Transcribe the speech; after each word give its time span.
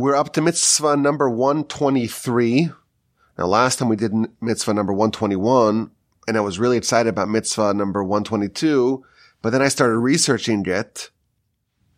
We're 0.00 0.16
up 0.16 0.32
to 0.32 0.40
mitzvah 0.40 0.96
number 0.96 1.28
123. 1.28 2.70
Now, 3.36 3.44
last 3.44 3.78
time 3.78 3.90
we 3.90 3.96
did 3.96 4.14
mitzvah 4.40 4.72
number 4.72 4.94
121, 4.94 5.90
and 6.26 6.36
I 6.38 6.40
was 6.40 6.58
really 6.58 6.78
excited 6.78 7.10
about 7.10 7.28
mitzvah 7.28 7.74
number 7.74 8.02
122, 8.02 9.04
but 9.42 9.50
then 9.50 9.60
I 9.60 9.68
started 9.68 9.98
researching 9.98 10.64
it, 10.64 11.10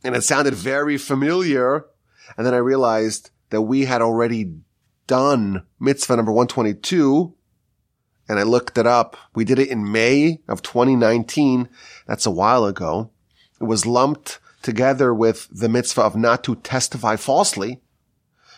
and 0.03 0.17
it 0.17 0.25
sounded 0.25 0.53
very 0.53 0.99
familiar, 0.99 1.85
and 2.37 2.45
then 2.45 2.55
I 2.55 2.57
realized 2.57 3.31
that 3.51 3.63
we 3.63 3.85
had 3.85 4.03
already 4.03 4.53
done 5.07 5.63
mitzvah 5.79 6.17
number 6.17 6.33
122, 6.33 7.33
and 8.29 8.41
I 8.41 8.43
looked 8.43 8.79
it 8.79 8.87
up. 8.89 9.17
We 9.33 9.45
did 9.45 9.61
it 9.61 9.69
in 9.69 9.93
May 9.93 10.41
of 10.49 10.61
2019. 10.61 11.69
That's 12.09 12.27
a 12.27 12.33
while 12.33 12.65
ago. 12.65 13.13
It 13.61 13.65
was 13.67 13.87
lumped 13.87 14.41
together 14.61 15.15
with 15.15 15.49
the 15.53 15.69
mitzvah 15.69 16.03
of 16.03 16.17
not 16.17 16.43
to 16.43 16.57
testify 16.57 17.15
falsely. 17.15 17.81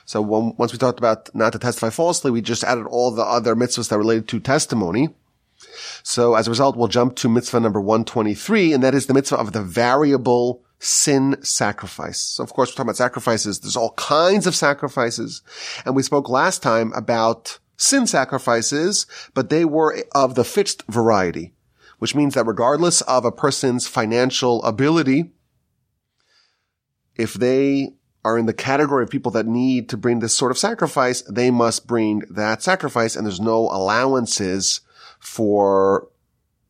So 0.04 0.20
when, 0.20 0.54
once 0.56 0.72
we 0.72 0.78
talked 0.78 0.98
about 0.98 1.34
not 1.34 1.52
to 1.52 1.58
testify 1.58 1.90
falsely, 1.90 2.30
we 2.30 2.42
just 2.42 2.64
added 2.64 2.86
all 2.86 3.10
the 3.10 3.22
other 3.22 3.54
mitzvahs 3.54 3.88
that 3.88 3.98
related 3.98 4.28
to 4.28 4.40
testimony. 4.40 5.08
So 6.02 6.34
as 6.34 6.46
a 6.46 6.50
result, 6.50 6.76
we'll 6.76 6.88
jump 6.88 7.16
to 7.16 7.28
mitzvah 7.28 7.60
number 7.60 7.80
123, 7.80 8.72
and 8.72 8.82
that 8.82 8.94
is 8.94 9.06
the 9.06 9.14
mitzvah 9.14 9.36
of 9.36 9.52
the 9.52 9.62
variable 9.62 10.62
sin 10.78 11.36
sacrifice. 11.42 12.20
So 12.20 12.44
of 12.44 12.52
course, 12.52 12.70
we're 12.70 12.74
talking 12.74 12.88
about 12.88 12.96
sacrifices. 12.96 13.60
There's 13.60 13.76
all 13.76 13.92
kinds 13.92 14.46
of 14.46 14.54
sacrifices. 14.54 15.42
And 15.86 15.96
we 15.96 16.02
spoke 16.02 16.28
last 16.28 16.62
time 16.62 16.92
about 16.94 17.58
sin 17.76 18.06
sacrifices, 18.06 19.06
but 19.32 19.48
they 19.48 19.64
were 19.64 19.96
of 20.14 20.34
the 20.34 20.44
fixed 20.44 20.82
variety, 20.88 21.54
which 21.98 22.14
means 22.14 22.34
that 22.34 22.46
regardless 22.46 23.00
of 23.02 23.24
a 23.24 23.32
person's 23.32 23.86
financial 23.86 24.62
ability, 24.64 25.32
if 27.16 27.34
they 27.34 27.94
are 28.24 28.38
in 28.38 28.46
the 28.46 28.54
category 28.54 29.04
of 29.04 29.10
people 29.10 29.30
that 29.32 29.46
need 29.46 29.88
to 29.90 29.96
bring 29.96 30.20
this 30.20 30.36
sort 30.36 30.50
of 30.50 30.58
sacrifice, 30.58 31.22
they 31.22 31.50
must 31.50 31.86
bring 31.86 32.20
that 32.30 32.62
sacrifice 32.62 33.16
and 33.16 33.26
there's 33.26 33.40
no 33.40 33.68
allowances 33.70 34.80
for 35.20 36.08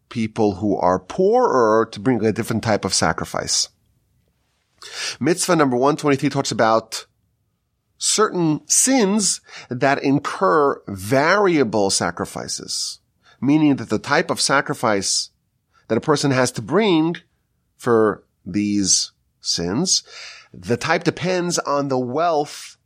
people 0.08 0.56
who 0.56 0.76
are 0.76 0.98
poorer 0.98 1.86
to 1.86 2.00
bring 2.00 2.24
a 2.24 2.32
different 2.32 2.62
type 2.62 2.84
of 2.84 2.94
sacrifice. 2.94 3.68
Mitzvah 5.20 5.56
number 5.56 5.76
123 5.76 6.28
talks 6.28 6.50
about 6.50 7.06
certain 7.98 8.60
sins 8.68 9.40
that 9.70 10.02
incur 10.02 10.82
variable 10.86 11.90
sacrifices, 11.90 13.00
meaning 13.40 13.76
that 13.76 13.88
the 13.88 13.98
type 13.98 14.30
of 14.30 14.40
sacrifice 14.40 15.30
that 15.88 15.98
a 15.98 16.02
person 16.02 16.30
has 16.30 16.50
to 16.52 16.62
bring 16.62 17.16
for 17.76 18.24
these 18.44 19.12
sins 19.44 20.02
the 20.56 20.76
type 20.76 21.04
depends 21.04 21.58
on 21.60 21.88
the 21.88 21.98
wealth 21.98 22.76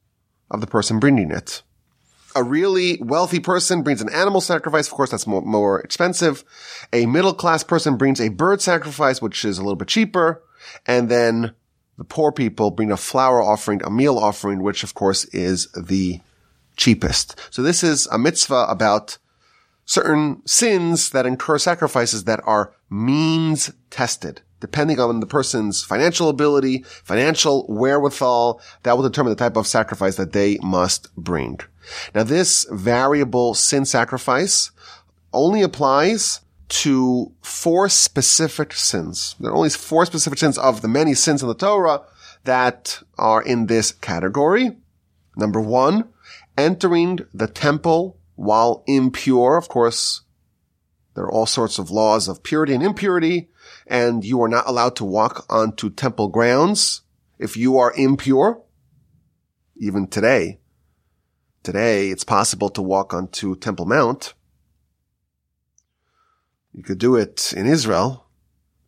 of 0.51 0.61
the 0.61 0.67
person 0.67 0.99
bringing 0.99 1.31
it. 1.31 1.63
A 2.35 2.43
really 2.43 2.99
wealthy 3.03 3.41
person 3.41 3.83
brings 3.83 4.01
an 4.01 4.11
animal 4.11 4.41
sacrifice. 4.41 4.87
Of 4.87 4.95
course, 4.95 5.11
that's 5.11 5.27
more, 5.27 5.43
more 5.43 5.81
expensive. 5.81 6.45
A 6.93 7.07
middle 7.07 7.35
class 7.35 7.65
person 7.65 7.97
brings 7.97 8.21
a 8.21 8.29
bird 8.29 8.61
sacrifice, 8.61 9.21
which 9.21 9.45
is 9.45 9.59
a 9.59 9.63
little 9.63 9.77
bit 9.77 9.89
cheaper. 9.89 10.43
And 10.87 11.09
then 11.09 11.55
the 11.97 12.05
poor 12.05 12.33
people 12.33 12.71
bring 12.71 12.93
a 12.93 12.97
flower 12.97 13.43
offering, 13.43 13.83
a 13.83 13.91
meal 13.91 14.19
offering, 14.19 14.63
which 14.63 14.83
of 14.83 14.95
course 14.95 15.25
is 15.27 15.69
the 15.73 16.21
cheapest. 16.77 17.35
So 17.51 17.63
this 17.63 17.83
is 17.83 18.07
a 18.09 18.19
mitzvah 18.19 18.67
about 18.69 19.19
certain 19.85 20.47
sins 20.47 21.11
that 21.11 21.27
incur 21.27 21.59
sacrifices 21.59 22.25
that 22.25 22.41
are 22.45 22.73
means 22.89 23.73
tested 23.91 24.43
depending 24.61 24.99
on 24.99 25.21
the 25.21 25.27
person's 25.27 25.83
financial 25.83 26.29
ability, 26.29 26.85
financial 27.05 27.67
wherewithal, 27.69 28.61
that 28.83 28.97
will 28.97 29.09
determine 29.09 29.31
the 29.31 29.37
type 29.37 29.57
of 29.57 29.67
sacrifice 29.67 30.17
that 30.17 30.33
they 30.33 30.59
must 30.63 31.15
bring. 31.17 31.61
Now 32.15 32.23
this 32.23 32.67
variable 32.71 33.55
sin 33.55 33.85
sacrifice 33.85 34.71
only 35.33 35.63
applies 35.63 36.41
to 36.69 37.33
four 37.41 37.89
specific 37.89 38.73
sins. 38.73 39.35
There 39.41 39.51
are 39.51 39.57
only 39.57 39.71
four 39.71 40.05
specific 40.05 40.39
sins 40.39 40.59
of 40.59 40.83
the 40.83 40.89
many 40.89 41.15
sins 41.15 41.43
in 41.43 41.49
the 41.49 41.55
Torah 41.55 42.03
that 42.45 43.03
are 43.17 43.43
in 43.43 43.67
this 43.67 43.93
category. 43.93 44.77
Number 45.37 45.61
one, 45.61 46.09
entering 46.57 47.21
the 47.33 47.47
temple 47.47 48.19
while 48.37 48.85
impure. 48.87 49.57
Of 49.57 49.69
course, 49.69 50.23
there 51.15 51.25
are 51.25 51.33
all 51.33 51.47
sorts 51.47 51.79
of 51.79 51.91
laws 51.91 52.29
of 52.29 52.43
purity 52.43 52.75
and 52.75 52.83
impurity 52.83 53.49
and 53.89 54.25
you 54.25 54.43
are 54.43 54.49
not 54.49 54.69
allowed 54.69 54.97
to 54.97 55.05
walk 55.05 55.47
onto 55.49 55.91
temple 55.91 56.29
grounds 56.29 57.03
if 57.39 57.57
you 57.57 57.79
are 57.79 57.93
impure. 57.97 58.63
Even 59.77 60.07
today, 60.09 60.61
today 61.63 62.11
it's 62.11 62.25
possible 62.25 62.69
to 62.71 62.83
walk 62.83 63.15
onto 63.15 63.55
Temple 63.57 63.87
Mount. 63.87 64.35
You 66.73 66.83
could 66.83 66.99
do 66.99 67.15
it 67.17 67.53
in 67.57 67.67
Israel, 67.67 68.27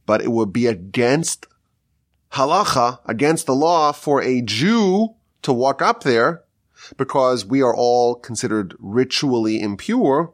but 0.05 0.21
it 0.21 0.33
would 0.33 0.53
be 0.53 0.67
against 0.67 1.47
halacha, 2.33 2.99
against 3.07 3.47
the 3.47 3.55
law 3.55 3.93
for 3.93 4.21
a 4.23 4.43
Jew 4.43 5.15
to 5.43 5.53
walk 5.53 5.81
up 5.81 6.03
there 6.03 6.43
because 6.97 7.45
we 7.45 7.63
are 7.63 7.75
all 7.75 8.15
considered 8.15 8.75
ritually 8.79 9.61
impure 9.61 10.33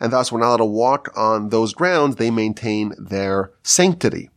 and 0.00 0.12
thus 0.12 0.30
we're 0.30 0.40
not 0.40 0.48
allowed 0.48 0.56
to 0.58 0.64
walk 0.64 1.12
on 1.16 1.48
those 1.48 1.74
grounds. 1.74 2.16
They 2.16 2.30
maintain 2.30 2.92
their 2.98 3.52
sanctity. 3.62 4.30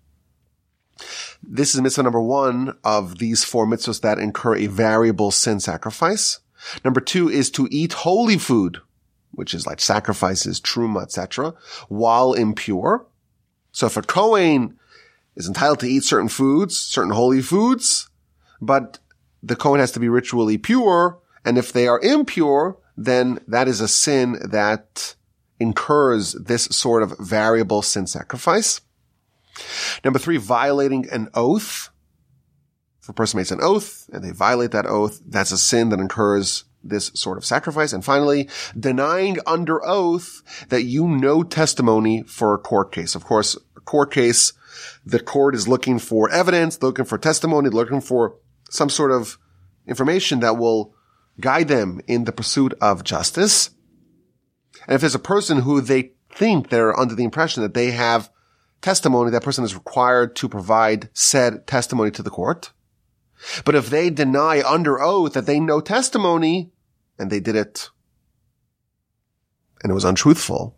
This 1.43 1.75
is 1.75 1.81
mitzvah 1.81 2.03
number 2.03 2.21
one 2.21 2.77
of 2.83 3.19
these 3.19 3.43
four 3.43 3.65
mitzvahs 3.65 4.01
that 4.01 4.19
incur 4.19 4.55
a 4.55 4.67
variable 4.67 5.31
sin 5.31 5.59
sacrifice. 5.59 6.39
Number 6.83 6.99
two 6.99 7.29
is 7.29 7.51
to 7.51 7.67
eat 7.71 7.93
holy 7.93 8.37
food, 8.37 8.79
which 9.31 9.53
is 9.53 9.67
like 9.67 9.79
sacrifices, 9.79 10.59
truma, 10.59 11.03
etc., 11.03 11.53
while 11.87 12.33
impure. 12.33 13.05
So 13.71 13.85
if 13.85 13.97
a 13.97 14.01
Kohen 14.01 14.77
is 15.35 15.47
entitled 15.47 15.79
to 15.81 15.87
eat 15.87 16.03
certain 16.03 16.29
foods, 16.29 16.77
certain 16.77 17.13
holy 17.13 17.41
foods, 17.41 18.09
but 18.59 18.99
the 19.43 19.55
Kohen 19.55 19.79
has 19.79 19.91
to 19.91 19.99
be 19.99 20.09
ritually 20.09 20.57
pure, 20.57 21.19
and 21.45 21.57
if 21.57 21.71
they 21.71 21.87
are 21.87 21.99
impure, 21.99 22.77
then 22.97 23.39
that 23.47 23.67
is 23.67 23.79
a 23.79 23.87
sin 23.87 24.39
that 24.49 25.15
incurs 25.59 26.33
this 26.33 26.65
sort 26.65 27.03
of 27.03 27.17
variable 27.19 27.81
sin 27.81 28.07
sacrifice. 28.07 28.81
Number 30.03 30.19
three, 30.19 30.37
violating 30.37 31.09
an 31.09 31.29
oath. 31.33 31.89
If 33.01 33.09
a 33.09 33.13
person 33.13 33.37
makes 33.37 33.51
an 33.51 33.61
oath 33.61 34.09
and 34.11 34.23
they 34.23 34.31
violate 34.31 34.71
that 34.71 34.85
oath, 34.85 35.21
that's 35.25 35.51
a 35.51 35.57
sin 35.57 35.89
that 35.89 35.99
incurs 35.99 36.65
this 36.83 37.11
sort 37.13 37.37
of 37.37 37.45
sacrifice. 37.45 37.93
And 37.93 38.03
finally, 38.03 38.49
denying 38.77 39.37
under 39.45 39.85
oath 39.85 40.41
that 40.69 40.83
you 40.83 41.07
know 41.07 41.43
testimony 41.43 42.23
for 42.23 42.53
a 42.53 42.57
court 42.57 42.91
case. 42.91 43.15
Of 43.15 43.23
course, 43.25 43.57
a 43.75 43.81
court 43.81 44.11
case, 44.11 44.53
the 45.05 45.19
court 45.19 45.55
is 45.55 45.67
looking 45.67 45.99
for 45.99 46.29
evidence, 46.29 46.81
looking 46.81 47.05
for 47.05 47.17
testimony, 47.17 47.69
looking 47.69 48.01
for 48.01 48.35
some 48.69 48.89
sort 48.89 49.11
of 49.11 49.37
information 49.87 50.41
that 50.41 50.57
will 50.57 50.93
guide 51.39 51.67
them 51.67 52.01
in 52.07 52.25
the 52.25 52.31
pursuit 52.31 52.73
of 52.81 53.03
justice. 53.03 53.69
And 54.87 54.95
if 54.95 55.01
there's 55.01 55.15
a 55.15 55.19
person 55.19 55.59
who 55.59 55.81
they 55.81 56.11
think 56.33 56.69
they're 56.69 56.97
under 56.97 57.13
the 57.13 57.23
impression 57.23 57.61
that 57.63 57.73
they 57.73 57.91
have 57.91 58.31
testimony, 58.81 59.31
that 59.31 59.43
person 59.43 59.63
is 59.63 59.75
required 59.75 60.35
to 60.37 60.49
provide 60.49 61.09
said 61.13 61.67
testimony 61.67 62.11
to 62.11 62.23
the 62.23 62.29
court. 62.29 62.71
But 63.65 63.75
if 63.75 63.89
they 63.89 64.09
deny 64.09 64.61
under 64.61 64.99
oath 65.01 65.33
that 65.33 65.45
they 65.45 65.59
know 65.59 65.81
testimony 65.81 66.71
and 67.19 67.29
they 67.29 67.39
did 67.39 67.55
it 67.55 67.89
and 69.83 69.91
it 69.91 69.93
was 69.93 70.05
untruthful, 70.05 70.75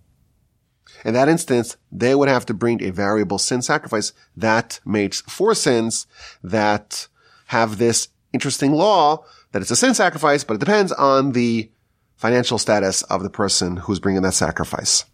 in 1.06 1.14
that 1.14 1.30
instance, 1.30 1.78
they 1.92 2.16
would 2.16 2.28
have 2.28 2.46
to 2.48 2.54
bring 2.54 2.84
a 2.84 2.92
variable 2.92 3.38
sin 3.38 3.62
sacrifice 3.62 4.12
that 4.36 4.80
makes 4.86 5.22
four 5.22 5.56
sins 5.56 6.08
that 6.44 7.08
have 7.48 7.78
this 7.78 8.10
interesting 8.34 8.74
law 8.74 9.24
that 9.52 9.62
it's 9.62 9.72
a 9.72 9.76
sin 9.76 9.94
sacrifice, 9.94 10.44
but 10.44 10.56
it 10.56 10.60
depends 10.60 10.92
on 10.92 11.32
the 11.32 11.72
financial 12.20 12.58
status 12.58 13.02
of 13.04 13.24
the 13.24 13.30
person 13.30 13.78
who's 13.78 14.02
bringing 14.02 14.22
that 14.22 14.34
sacrifice. 14.34 15.06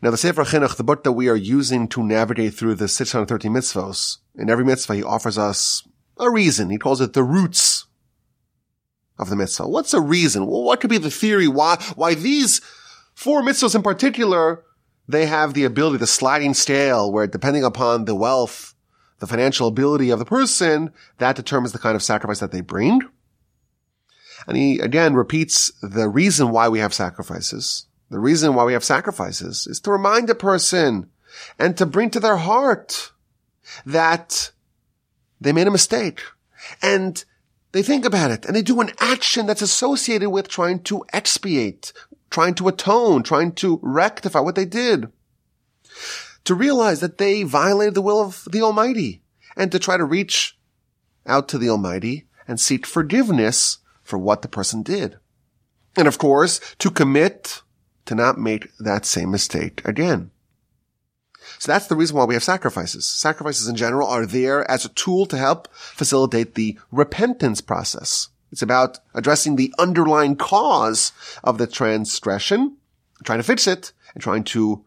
Now, 0.00 0.12
the 0.12 0.16
Sefer 0.16 0.44
Chinuch, 0.44 0.76
the 0.76 0.84
book 0.84 1.02
that 1.02 1.12
we 1.12 1.28
are 1.28 1.36
using 1.36 1.88
to 1.88 2.04
navigate 2.04 2.54
through 2.54 2.76
the 2.76 2.86
630 2.86 3.48
mitzvos, 3.48 4.18
in 4.36 4.48
every 4.48 4.64
mitzvah, 4.64 4.94
he 4.94 5.02
offers 5.02 5.36
us 5.36 5.86
a 6.18 6.30
reason. 6.30 6.70
He 6.70 6.78
calls 6.78 7.00
it 7.00 7.14
the 7.14 7.24
roots 7.24 7.86
of 9.18 9.28
the 9.28 9.34
mitzvah. 9.34 9.66
What's 9.68 9.92
a 9.92 10.00
reason? 10.00 10.46
Well, 10.46 10.62
what 10.62 10.80
could 10.80 10.88
be 10.88 10.98
the 10.98 11.10
theory 11.10 11.48
why, 11.48 11.82
why 11.96 12.14
these 12.14 12.60
four 13.12 13.42
mitzvahs 13.42 13.74
in 13.74 13.82
particular, 13.82 14.62
they 15.08 15.26
have 15.26 15.52
the 15.52 15.64
ability, 15.64 15.98
the 15.98 16.06
sliding 16.06 16.54
scale, 16.54 17.10
where 17.10 17.26
depending 17.26 17.64
upon 17.64 18.04
the 18.04 18.14
wealth, 18.14 18.74
the 19.18 19.26
financial 19.26 19.66
ability 19.66 20.10
of 20.10 20.20
the 20.20 20.24
person, 20.24 20.92
that 21.18 21.34
determines 21.34 21.72
the 21.72 21.80
kind 21.80 21.96
of 21.96 22.04
sacrifice 22.04 22.38
that 22.38 22.52
they 22.52 22.60
bring. 22.60 23.00
And 24.46 24.56
he 24.56 24.80
again 24.80 25.14
repeats 25.14 25.72
the 25.82 26.08
reason 26.08 26.50
why 26.50 26.68
we 26.68 26.80
have 26.80 26.94
sacrifices. 26.94 27.86
The 28.10 28.18
reason 28.18 28.54
why 28.54 28.64
we 28.64 28.74
have 28.74 28.84
sacrifices 28.84 29.66
is 29.66 29.80
to 29.80 29.90
remind 29.90 30.28
a 30.28 30.34
person 30.34 31.08
and 31.58 31.76
to 31.78 31.86
bring 31.86 32.10
to 32.10 32.20
their 32.20 32.36
heart 32.36 33.12
that 33.86 34.50
they 35.40 35.52
made 35.52 35.66
a 35.66 35.70
mistake. 35.70 36.20
And 36.82 37.24
they 37.72 37.82
think 37.82 38.04
about 38.04 38.30
it 38.30 38.44
and 38.44 38.54
they 38.54 38.62
do 38.62 38.80
an 38.80 38.90
action 38.98 39.46
that's 39.46 39.62
associated 39.62 40.30
with 40.30 40.48
trying 40.48 40.82
to 40.84 41.04
expiate, 41.12 41.92
trying 42.30 42.54
to 42.54 42.68
atone, 42.68 43.22
trying 43.22 43.52
to 43.52 43.80
rectify 43.82 44.40
what 44.40 44.54
they 44.54 44.66
did. 44.66 45.10
To 46.44 46.54
realize 46.54 47.00
that 47.00 47.18
they 47.18 47.44
violated 47.44 47.94
the 47.94 48.02
will 48.02 48.20
of 48.20 48.46
the 48.50 48.62
Almighty 48.62 49.22
and 49.56 49.70
to 49.72 49.78
try 49.78 49.96
to 49.96 50.04
reach 50.04 50.58
out 51.26 51.48
to 51.48 51.58
the 51.58 51.68
Almighty 51.68 52.26
and 52.46 52.60
seek 52.60 52.84
forgiveness 52.84 53.78
for 54.12 54.18
what 54.18 54.42
the 54.42 54.48
person 54.48 54.82
did. 54.82 55.16
And 55.96 56.06
of 56.06 56.18
course, 56.18 56.60
to 56.80 56.90
commit 56.90 57.62
to 58.04 58.14
not 58.14 58.36
make 58.36 58.68
that 58.78 59.06
same 59.06 59.30
mistake 59.30 59.80
again. 59.86 60.30
So 61.58 61.72
that's 61.72 61.86
the 61.86 61.96
reason 61.96 62.18
why 62.18 62.26
we 62.26 62.34
have 62.34 62.44
sacrifices. 62.44 63.06
Sacrifices 63.06 63.68
in 63.68 63.74
general 63.74 64.06
are 64.06 64.26
there 64.26 64.70
as 64.70 64.84
a 64.84 64.90
tool 64.90 65.24
to 65.26 65.38
help 65.38 65.66
facilitate 65.72 66.56
the 66.56 66.78
repentance 66.90 67.62
process. 67.62 68.28
It's 68.50 68.60
about 68.60 68.98
addressing 69.14 69.56
the 69.56 69.72
underlying 69.78 70.36
cause 70.36 71.12
of 71.42 71.56
the 71.56 71.66
transgression, 71.66 72.76
trying 73.24 73.38
to 73.38 73.44
fix 73.44 73.66
it, 73.66 73.94
and 74.12 74.22
trying 74.22 74.44
to 74.44 74.84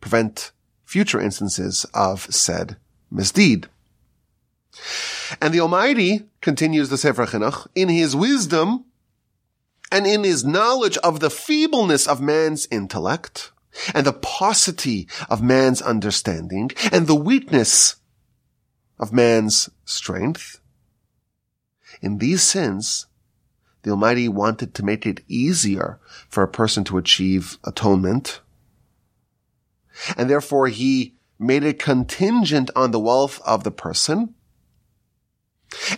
prevent 0.00 0.50
future 0.84 1.20
instances 1.20 1.86
of 1.94 2.22
said 2.34 2.76
misdeed. 3.08 3.68
And 5.40 5.54
the 5.54 5.60
Almighty, 5.60 6.22
continues 6.40 6.88
the 6.88 6.98
Sefer 6.98 7.26
Chinuch, 7.26 7.66
in 7.74 7.88
his 7.88 8.14
wisdom 8.14 8.84
and 9.90 10.06
in 10.06 10.24
his 10.24 10.44
knowledge 10.44 10.96
of 10.98 11.20
the 11.20 11.30
feebleness 11.30 12.06
of 12.06 12.20
man's 12.20 12.66
intellect 12.70 13.52
and 13.94 14.06
the 14.06 14.12
paucity 14.12 15.08
of 15.28 15.42
man's 15.42 15.82
understanding 15.82 16.70
and 16.92 17.06
the 17.06 17.14
weakness 17.14 17.96
of 18.98 19.12
man's 19.12 19.68
strength, 19.84 20.60
in 22.00 22.18
these 22.18 22.42
sins, 22.42 23.06
the 23.82 23.90
Almighty 23.90 24.28
wanted 24.28 24.74
to 24.74 24.84
make 24.84 25.06
it 25.06 25.22
easier 25.28 26.00
for 26.28 26.42
a 26.42 26.48
person 26.48 26.84
to 26.84 26.98
achieve 26.98 27.58
atonement. 27.64 28.40
And 30.16 30.28
therefore 30.28 30.68
he 30.68 31.14
made 31.38 31.64
it 31.64 31.78
contingent 31.78 32.70
on 32.74 32.90
the 32.90 33.00
wealth 33.00 33.40
of 33.46 33.64
the 33.64 33.70
person 33.70 34.34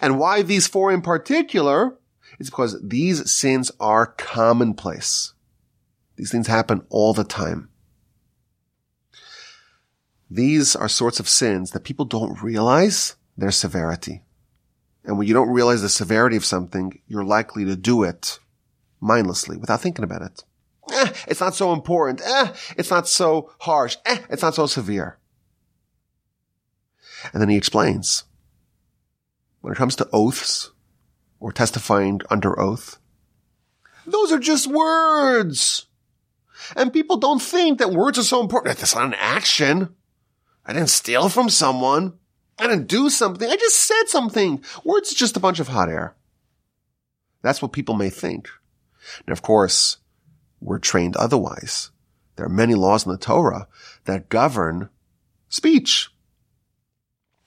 and 0.00 0.18
why 0.18 0.42
these 0.42 0.66
four 0.66 0.92
in 0.92 1.02
particular 1.02 1.96
is 2.38 2.50
because 2.50 2.76
these 2.82 3.30
sins 3.30 3.70
are 3.80 4.06
commonplace. 4.06 5.32
These 6.16 6.30
things 6.30 6.46
happen 6.46 6.84
all 6.88 7.12
the 7.12 7.24
time. 7.24 7.68
These 10.30 10.74
are 10.74 10.88
sorts 10.88 11.20
of 11.20 11.28
sins 11.28 11.70
that 11.70 11.84
people 11.84 12.04
don't 12.04 12.42
realize 12.42 13.16
their 13.36 13.50
severity. 13.50 14.22
And 15.04 15.16
when 15.18 15.28
you 15.28 15.34
don't 15.34 15.50
realize 15.50 15.82
the 15.82 15.88
severity 15.88 16.36
of 16.36 16.44
something, 16.44 17.00
you're 17.06 17.24
likely 17.24 17.64
to 17.64 17.76
do 17.76 18.02
it 18.02 18.40
mindlessly 19.00 19.56
without 19.56 19.80
thinking 19.80 20.04
about 20.04 20.22
it. 20.22 20.44
Eh, 20.92 21.12
it's 21.28 21.40
not 21.40 21.54
so 21.54 21.72
important. 21.72 22.20
Eh, 22.24 22.52
it's 22.76 22.90
not 22.90 23.08
so 23.08 23.52
harsh. 23.60 23.96
Eh, 24.04 24.18
it's 24.30 24.42
not 24.42 24.54
so 24.54 24.66
severe. 24.66 25.18
And 27.32 27.40
then 27.40 27.48
he 27.48 27.56
explains 27.56 28.24
when 29.66 29.72
it 29.72 29.78
comes 29.78 29.96
to 29.96 30.08
oaths 30.12 30.70
or 31.40 31.50
testifying 31.50 32.20
under 32.30 32.56
oath, 32.56 32.98
those 34.06 34.30
are 34.30 34.38
just 34.38 34.68
words. 34.68 35.86
And 36.76 36.92
people 36.92 37.16
don't 37.16 37.42
think 37.42 37.80
that 37.80 37.90
words 37.90 38.16
are 38.16 38.22
so 38.22 38.40
important. 38.40 38.78
That's 38.78 38.94
not 38.94 39.06
an 39.06 39.14
action. 39.14 39.92
I 40.64 40.72
didn't 40.72 40.90
steal 40.90 41.28
from 41.28 41.48
someone. 41.50 42.12
I 42.60 42.68
didn't 42.68 42.86
do 42.86 43.10
something. 43.10 43.50
I 43.50 43.56
just 43.56 43.80
said 43.80 44.04
something. 44.06 44.62
Words 44.84 45.10
are 45.10 45.16
just 45.16 45.36
a 45.36 45.40
bunch 45.40 45.58
of 45.58 45.66
hot 45.66 45.88
air. 45.88 46.14
That's 47.42 47.60
what 47.60 47.72
people 47.72 47.96
may 47.96 48.08
think. 48.08 48.48
And 49.26 49.32
of 49.32 49.42
course, 49.42 49.96
we're 50.60 50.78
trained 50.78 51.16
otherwise. 51.16 51.90
There 52.36 52.46
are 52.46 52.48
many 52.48 52.76
laws 52.76 53.04
in 53.04 53.10
the 53.10 53.18
Torah 53.18 53.66
that 54.04 54.28
govern 54.28 54.90
speech. 55.48 56.08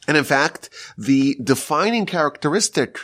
And 0.07 0.17
in 0.17 0.23
fact, 0.23 0.69
the 0.97 1.37
defining 1.43 2.05
characteristic 2.05 2.97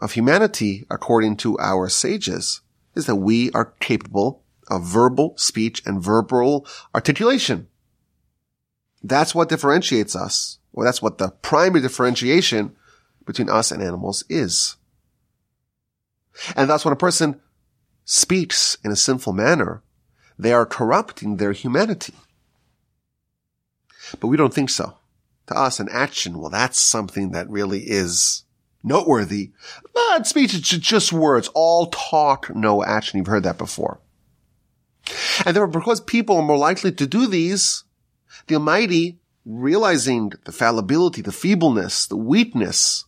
of 0.00 0.12
humanity, 0.12 0.84
according 0.90 1.36
to 1.38 1.58
our 1.58 1.88
sages, 1.88 2.60
is 2.94 3.06
that 3.06 3.16
we 3.16 3.50
are 3.52 3.74
capable 3.80 4.42
of 4.68 4.84
verbal 4.84 5.34
speech 5.36 5.82
and 5.86 6.02
verbal 6.02 6.66
articulation. 6.94 7.68
That's 9.02 9.34
what 9.34 9.48
differentiates 9.48 10.16
us, 10.16 10.58
or 10.72 10.84
that's 10.84 11.02
what 11.02 11.18
the 11.18 11.30
primary 11.42 11.82
differentiation 11.82 12.74
between 13.26 13.50
us 13.50 13.70
and 13.70 13.82
animals 13.82 14.24
is. 14.28 14.76
And 16.56 16.68
thus 16.68 16.84
when 16.84 16.92
a 16.92 16.96
person 16.96 17.40
speaks 18.04 18.76
in 18.82 18.90
a 18.90 18.96
sinful 18.96 19.32
manner, 19.34 19.82
they 20.38 20.52
are 20.52 20.66
corrupting 20.66 21.36
their 21.36 21.52
humanity. 21.52 22.14
But 24.20 24.28
we 24.28 24.36
don't 24.36 24.52
think 24.52 24.70
so 24.70 24.96
to 25.46 25.58
us 25.58 25.80
an 25.80 25.88
action, 25.90 26.38
well, 26.38 26.50
that's 26.50 26.78
something 26.78 27.30
that 27.30 27.50
really 27.50 27.80
is 27.80 28.44
noteworthy. 28.82 29.52
But 29.92 30.26
speech 30.26 30.54
is 30.54 30.60
just 30.60 31.12
words, 31.12 31.48
all 31.54 31.86
talk, 31.86 32.54
no 32.54 32.84
action. 32.84 33.18
You've 33.18 33.26
heard 33.26 33.42
that 33.44 33.58
before. 33.58 34.00
And 35.44 35.54
therefore, 35.54 35.80
because 35.80 36.00
people 36.00 36.36
are 36.36 36.42
more 36.42 36.58
likely 36.58 36.92
to 36.92 37.06
do 37.06 37.26
these, 37.26 37.84
the 38.46 38.54
Almighty, 38.54 39.18
realizing 39.44 40.32
the 40.44 40.52
fallibility, 40.52 41.20
the 41.20 41.32
feebleness, 41.32 42.06
the 42.06 42.16
weakness, 42.16 43.04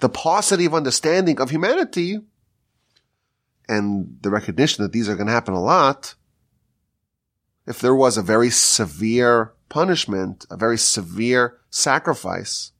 the 0.00 0.08
paucity 0.08 0.64
of 0.64 0.74
understanding 0.74 1.40
of 1.40 1.50
humanity, 1.50 2.20
and 3.68 4.18
the 4.22 4.30
recognition 4.30 4.82
that 4.82 4.92
these 4.92 5.08
are 5.08 5.16
going 5.16 5.26
to 5.26 5.32
happen 5.32 5.54
a 5.54 5.62
lot, 5.62 6.14
if 7.66 7.80
there 7.80 7.94
was 7.94 8.16
a 8.16 8.22
very 8.22 8.48
severe 8.48 9.52
punishment, 9.68 10.46
a 10.50 10.56
very 10.56 10.78
severe 10.78 11.58
sacrifice, 11.70 12.72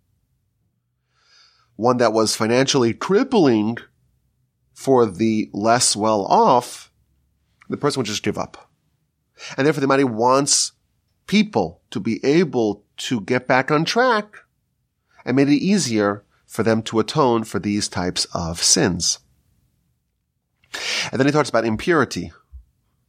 one 1.76 1.98
that 1.98 2.12
was 2.12 2.36
financially 2.36 2.94
crippling 2.94 3.78
for 4.72 5.06
the 5.06 5.50
less 5.52 5.96
well 5.96 6.24
off, 6.26 6.90
the 7.68 7.76
person 7.76 8.00
would 8.00 8.06
just 8.06 8.22
give 8.22 8.38
up. 8.38 8.70
And 9.56 9.66
therefore 9.66 9.80
the 9.80 9.86
Almighty 9.86 10.04
wants 10.04 10.72
people 11.26 11.82
to 11.90 12.00
be 12.00 12.24
able 12.24 12.84
to 12.98 13.20
get 13.20 13.46
back 13.46 13.70
on 13.70 13.84
track 13.84 14.36
and 15.24 15.36
made 15.36 15.48
it 15.48 15.54
easier 15.56 16.24
for 16.46 16.62
them 16.62 16.82
to 16.82 17.00
atone 17.00 17.44
for 17.44 17.58
these 17.58 17.88
types 17.88 18.26
of 18.32 18.62
sins. 18.62 19.18
And 21.10 21.18
then 21.18 21.26
he 21.26 21.32
talks 21.32 21.48
about 21.48 21.64
impurity. 21.64 22.32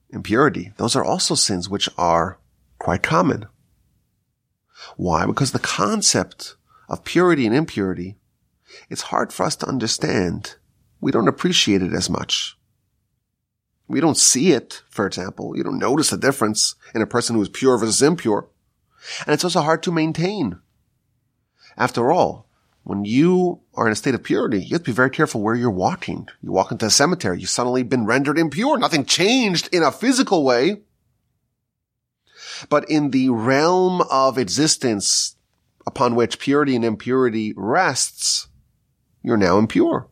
Impurity. 0.10 0.74
Those 0.78 0.96
are 0.96 1.04
also 1.04 1.36
sins 1.36 1.70
which 1.70 1.90
are 1.98 2.40
quite 2.80 3.04
common. 3.04 3.46
Why? 4.96 5.26
Because 5.26 5.52
the 5.52 5.60
concept 5.60 6.56
of 6.90 7.04
purity 7.04 7.46
and 7.46 7.56
impurity, 7.56 8.18
it's 8.90 9.04
hard 9.04 9.34
for 9.34 9.46
us 9.46 9.56
to 9.58 9.68
understand. 9.68 10.56
We 11.02 11.12
don't 11.12 11.28
appreciate 11.28 11.82
it 11.82 11.94
as 11.94 12.10
much. 12.10 12.58
We 13.88 14.02
don't 14.02 14.18
see 14.18 14.52
it, 14.52 14.84
for 14.90 15.08
example. 15.08 15.56
You 15.56 15.64
don't 15.64 15.80
notice 15.80 16.10
the 16.10 16.18
difference 16.18 16.76
in 16.94 17.02
a 17.02 17.08
person 17.08 17.36
who 17.36 17.42
is 17.42 17.50
pure 17.50 17.78
versus 17.78 18.02
impure. 18.02 18.50
And 19.26 19.34
it's 19.34 19.44
also 19.44 19.62
hard 19.62 19.84
to 19.84 19.92
maintain. 19.92 20.60
After 21.78 22.12
all, 22.12 22.48
when 22.84 23.06
you 23.06 23.62
are 23.76 23.86
in 23.86 23.92
a 23.92 23.96
state 23.96 24.16
of 24.16 24.24
purity, 24.24 24.60
you 24.60 24.74
have 24.74 24.84
to 24.84 24.92
be 24.92 24.96
very 24.96 25.10
careful 25.10 25.42
where 25.42 25.56
you're 25.56 25.70
walking. 25.70 26.28
You 26.42 26.52
walk 26.52 26.72
into 26.72 26.86
a 26.86 26.90
cemetery, 26.90 27.40
you've 27.40 27.50
suddenly 27.50 27.84
been 27.84 28.06
rendered 28.06 28.40
impure. 28.40 28.78
Nothing 28.78 29.06
changed 29.06 29.70
in 29.72 29.84
a 29.84 29.92
physical 29.92 30.44
way. 30.44 30.82
But 32.70 32.90
in 32.90 33.12
the 33.12 33.30
realm 33.30 34.02
of 34.02 34.38
existence 34.38 35.36
upon 35.86 36.16
which 36.16 36.40
purity 36.40 36.76
and 36.76 36.84
impurity 36.84 37.54
rests, 37.56 38.48
you're 39.24 39.38
now 39.38 39.58
impure. 39.58 40.10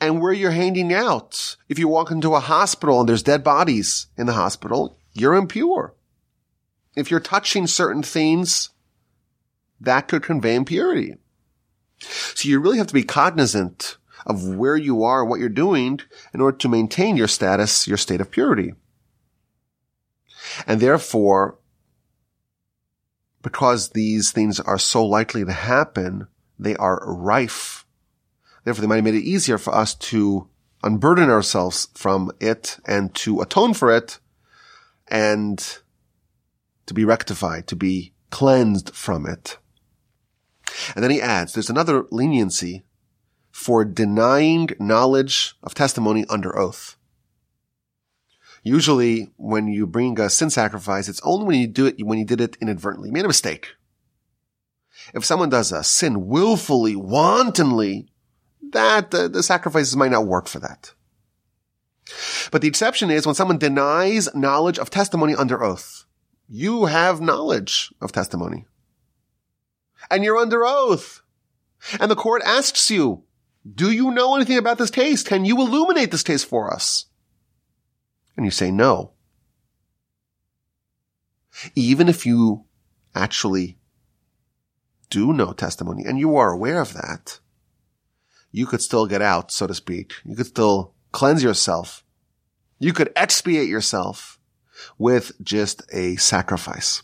And 0.00 0.20
where 0.20 0.32
you're 0.32 0.50
hanging 0.50 0.92
out, 0.92 1.56
if 1.68 1.78
you 1.78 1.88
walk 1.88 2.10
into 2.10 2.34
a 2.34 2.40
hospital 2.40 3.00
and 3.00 3.08
there's 3.08 3.22
dead 3.22 3.42
bodies 3.42 4.06
in 4.16 4.26
the 4.26 4.34
hospital, 4.34 4.98
you're 5.14 5.34
impure. 5.34 5.94
If 6.94 7.10
you're 7.10 7.20
touching 7.20 7.66
certain 7.66 8.02
things, 8.02 8.70
that 9.80 10.08
could 10.08 10.22
convey 10.22 10.54
impurity. 10.54 11.14
So 12.00 12.48
you 12.48 12.60
really 12.60 12.78
have 12.78 12.86
to 12.88 12.94
be 12.94 13.04
cognizant 13.04 13.96
of 14.26 14.56
where 14.56 14.76
you 14.76 15.04
are 15.04 15.24
what 15.24 15.40
you're 15.40 15.48
doing 15.48 16.00
in 16.34 16.40
order 16.40 16.58
to 16.58 16.68
maintain 16.68 17.16
your 17.16 17.28
status, 17.28 17.88
your 17.88 17.96
state 17.96 18.20
of 18.20 18.30
purity. 18.30 18.74
And 20.66 20.80
therefore, 20.80 21.58
because 23.42 23.90
these 23.90 24.32
things 24.32 24.60
are 24.60 24.78
so 24.78 25.04
likely 25.04 25.44
to 25.44 25.52
happen, 25.52 26.26
they 26.58 26.76
are 26.76 27.02
rife. 27.06 27.86
Therefore, 28.64 28.82
they 28.82 28.88
might 28.88 28.96
have 28.96 29.04
made 29.04 29.14
it 29.14 29.24
easier 29.24 29.58
for 29.58 29.74
us 29.74 29.94
to 29.94 30.48
unburden 30.82 31.30
ourselves 31.30 31.88
from 31.94 32.30
it 32.40 32.78
and 32.84 33.14
to 33.14 33.40
atone 33.40 33.74
for 33.74 33.94
it 33.94 34.18
and 35.08 35.78
to 36.86 36.94
be 36.94 37.04
rectified, 37.04 37.66
to 37.68 37.76
be 37.76 38.12
cleansed 38.30 38.94
from 38.94 39.26
it. 39.26 39.58
And 40.94 41.02
then 41.02 41.10
he 41.10 41.20
adds, 41.20 41.54
there's 41.54 41.70
another 41.70 42.04
leniency 42.10 42.84
for 43.50 43.84
denying 43.84 44.68
knowledge 44.78 45.54
of 45.62 45.74
testimony 45.74 46.24
under 46.28 46.56
oath. 46.56 46.97
Usually 48.68 49.30
when 49.38 49.66
you 49.66 49.86
bring 49.86 50.20
a 50.20 50.28
sin 50.28 50.50
sacrifice, 50.50 51.08
it's 51.08 51.22
only 51.24 51.46
when 51.46 51.58
you 51.58 51.66
do 51.66 51.86
it, 51.86 52.04
when 52.04 52.18
you 52.18 52.26
did 52.26 52.42
it 52.42 52.58
inadvertently, 52.60 53.08
you 53.08 53.14
made 53.14 53.24
a 53.24 53.28
mistake. 53.28 53.68
If 55.14 55.24
someone 55.24 55.48
does 55.48 55.72
a 55.72 55.82
sin 55.82 56.26
willfully, 56.26 56.94
wantonly, 56.94 58.08
that 58.72 59.14
uh, 59.14 59.28
the 59.28 59.42
sacrifices 59.42 59.96
might 59.96 60.10
not 60.10 60.26
work 60.26 60.48
for 60.48 60.58
that. 60.58 60.92
But 62.52 62.60
the 62.60 62.68
exception 62.68 63.10
is 63.10 63.24
when 63.24 63.34
someone 63.34 63.56
denies 63.56 64.34
knowledge 64.34 64.78
of 64.78 64.90
testimony 64.90 65.34
under 65.34 65.64
oath. 65.64 66.04
You 66.46 66.84
have 66.84 67.22
knowledge 67.22 67.90
of 68.02 68.12
testimony. 68.12 68.66
And 70.10 70.22
you're 70.22 70.36
under 70.36 70.66
oath. 70.66 71.22
And 71.98 72.10
the 72.10 72.16
court 72.16 72.42
asks 72.44 72.90
you, 72.90 73.24
do 73.66 73.90
you 73.90 74.10
know 74.10 74.36
anything 74.36 74.58
about 74.58 74.76
this 74.76 74.90
case? 74.90 75.22
Can 75.22 75.46
you 75.46 75.58
illuminate 75.58 76.10
this 76.10 76.22
case 76.22 76.44
for 76.44 76.70
us? 76.70 77.06
And 78.38 78.44
you 78.44 78.52
say 78.52 78.70
no. 78.70 79.14
Even 81.74 82.08
if 82.08 82.24
you 82.24 82.66
actually 83.12 83.78
do 85.10 85.32
know 85.32 85.52
testimony 85.52 86.04
and 86.06 86.20
you 86.20 86.36
are 86.36 86.52
aware 86.52 86.80
of 86.80 86.92
that, 86.92 87.40
you 88.52 88.64
could 88.64 88.80
still 88.80 89.06
get 89.06 89.20
out, 89.20 89.50
so 89.50 89.66
to 89.66 89.74
speak. 89.74 90.14
You 90.24 90.36
could 90.36 90.46
still 90.46 90.94
cleanse 91.10 91.42
yourself. 91.42 92.04
You 92.78 92.92
could 92.92 93.12
expiate 93.16 93.68
yourself 93.68 94.38
with 94.98 95.32
just 95.42 95.82
a 95.92 96.14
sacrifice. 96.14 97.02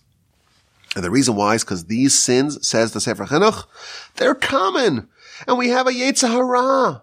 And 0.95 1.05
the 1.05 1.11
reason 1.11 1.35
why 1.35 1.57
is 1.57 1.65
because 1.65 1.87
these 1.87 2.17
sins, 2.17 2.65
says 2.65 2.93
the 2.93 3.01
Sefer 3.01 3.27
Chinuch, 3.27 3.67
they're 4.15 4.37
common. 4.37 5.09
And 5.49 5.59
we 5.59 5.71
have 5.71 5.89
a 5.89 5.91
Yetzer 5.91 6.31
Hara. 6.31 7.03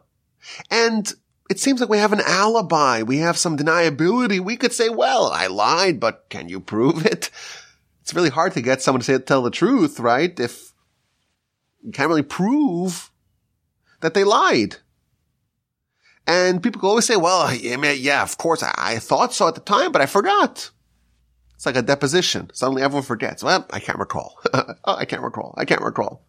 And 0.70 1.14
it 1.50 1.60
seems 1.60 1.82
like 1.82 1.90
we 1.90 1.98
have 1.98 2.14
an 2.14 2.22
alibi. 2.22 3.04
We 3.04 3.18
have 3.18 3.38
some 3.38 3.58
deniability. 3.58 4.40
We 4.40 4.56
could 4.56 4.74
say, 4.74 4.90
well, 4.90 5.32
I 5.34 5.48
lied, 5.48 6.00
but 6.00 6.26
can 6.30 6.50
you 6.50 6.60
prove 6.60 7.06
it? 7.06 7.30
It's 8.02 8.14
really 8.14 8.30
hard 8.30 8.54
to 8.54 8.62
get 8.62 8.82
someone 8.82 9.02
to 9.02 9.06
say, 9.06 9.18
tell 9.20 9.42
the 9.42 9.52
truth, 9.52 10.00
right? 10.00 10.38
If 10.40 10.74
you 11.84 11.92
can't 11.92 12.10
really 12.10 12.24
prove 12.24 13.12
that 14.02 14.14
they 14.14 14.24
lied. 14.24 14.78
And 16.28 16.62
people 16.62 16.88
always 16.88 17.06
say, 17.06 17.16
well, 17.16 17.54
yeah, 17.54 18.22
of 18.22 18.38
course, 18.38 18.64
I 18.64 19.00
thought 19.00 19.34
so 19.34 19.48
at 19.48 19.56
the 19.56 19.62
time, 19.62 19.92
but 19.92 20.02
I 20.02 20.06
forgot. 20.06 20.70
It's 21.56 21.66
like 21.66 21.76
a 21.76 21.82
deposition. 21.82 22.50
Suddenly 22.54 22.84
everyone 22.84 23.04
forgets. 23.04 23.44
Well, 23.44 23.66
I 23.72 23.80
can't 23.80 24.00
recall. 24.00 24.40
oh, 24.54 24.76
I 24.86 25.06
can't 25.06 25.22
recall. 25.22 25.54
I 25.58 25.66
can't 25.66 25.82
recall. 25.82 26.26